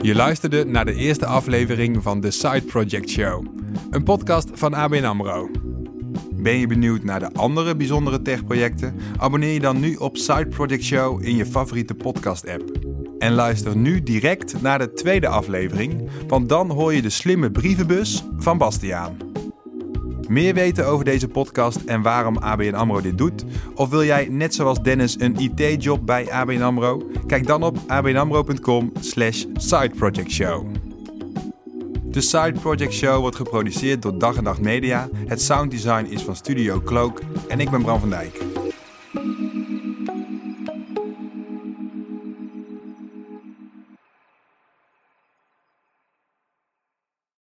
Je 0.00 0.14
luisterde 0.14 0.64
naar 0.64 0.84
de 0.84 0.94
eerste 0.94 1.26
aflevering 1.26 2.02
van 2.02 2.20
The 2.20 2.30
Side 2.30 2.62
Project 2.62 3.10
Show, 3.10 3.46
een 3.90 4.02
podcast 4.02 4.50
van 4.52 4.74
ABN 4.74 5.04
AMRO. 5.04 5.50
Ben 6.34 6.58
je 6.58 6.66
benieuwd 6.66 7.02
naar 7.02 7.20
de 7.20 7.32
andere 7.32 7.76
bijzondere 7.76 8.22
techprojecten? 8.22 8.94
Abonneer 9.16 9.52
je 9.52 9.60
dan 9.60 9.80
nu 9.80 9.94
op 9.94 10.16
Side 10.16 10.46
Project 10.46 10.82
Show 10.82 11.24
in 11.24 11.36
je 11.36 11.46
favoriete 11.46 11.94
podcast-app. 11.94 12.87
En 13.18 13.32
luister 13.32 13.76
nu 13.76 14.02
direct 14.02 14.62
naar 14.62 14.78
de 14.78 14.92
tweede 14.92 15.28
aflevering, 15.28 16.08
want 16.26 16.48
dan 16.48 16.70
hoor 16.70 16.94
je 16.94 17.02
de 17.02 17.10
slimme 17.10 17.50
brievenbus 17.50 18.24
van 18.36 18.58
Bastiaan. 18.58 19.16
Meer 20.28 20.54
weten 20.54 20.86
over 20.86 21.04
deze 21.04 21.28
podcast 21.28 21.76
en 21.76 22.02
waarom 22.02 22.36
ABN 22.36 22.74
AMRO 22.74 23.00
dit 23.00 23.18
doet? 23.18 23.44
Of 23.74 23.88
wil 23.88 24.04
jij 24.04 24.28
net 24.30 24.54
zoals 24.54 24.82
Dennis 24.82 25.20
een 25.20 25.36
IT-job 25.36 26.06
bij 26.06 26.32
ABN 26.32 26.62
AMRO? 26.62 27.10
Kijk 27.26 27.46
dan 27.46 27.62
op 27.62 27.78
abnamro.com 27.86 28.92
slash 29.00 29.44
sideprojectshow. 29.54 30.66
De 32.10 32.20
Side 32.20 32.54
Project 32.60 32.92
Show 32.92 33.20
wordt 33.20 33.36
geproduceerd 33.36 34.02
door 34.02 34.18
Dag 34.18 34.36
en 34.36 34.42
Nacht 34.42 34.60
Media. 34.60 35.08
Het 35.26 35.42
sounddesign 35.42 36.04
is 36.04 36.22
van 36.22 36.36
Studio 36.36 36.80
Cloak 36.84 37.20
en 37.48 37.60
ik 37.60 37.70
ben 37.70 37.82
Bram 37.82 38.00
van 38.00 38.10
Dijk. 38.10 38.57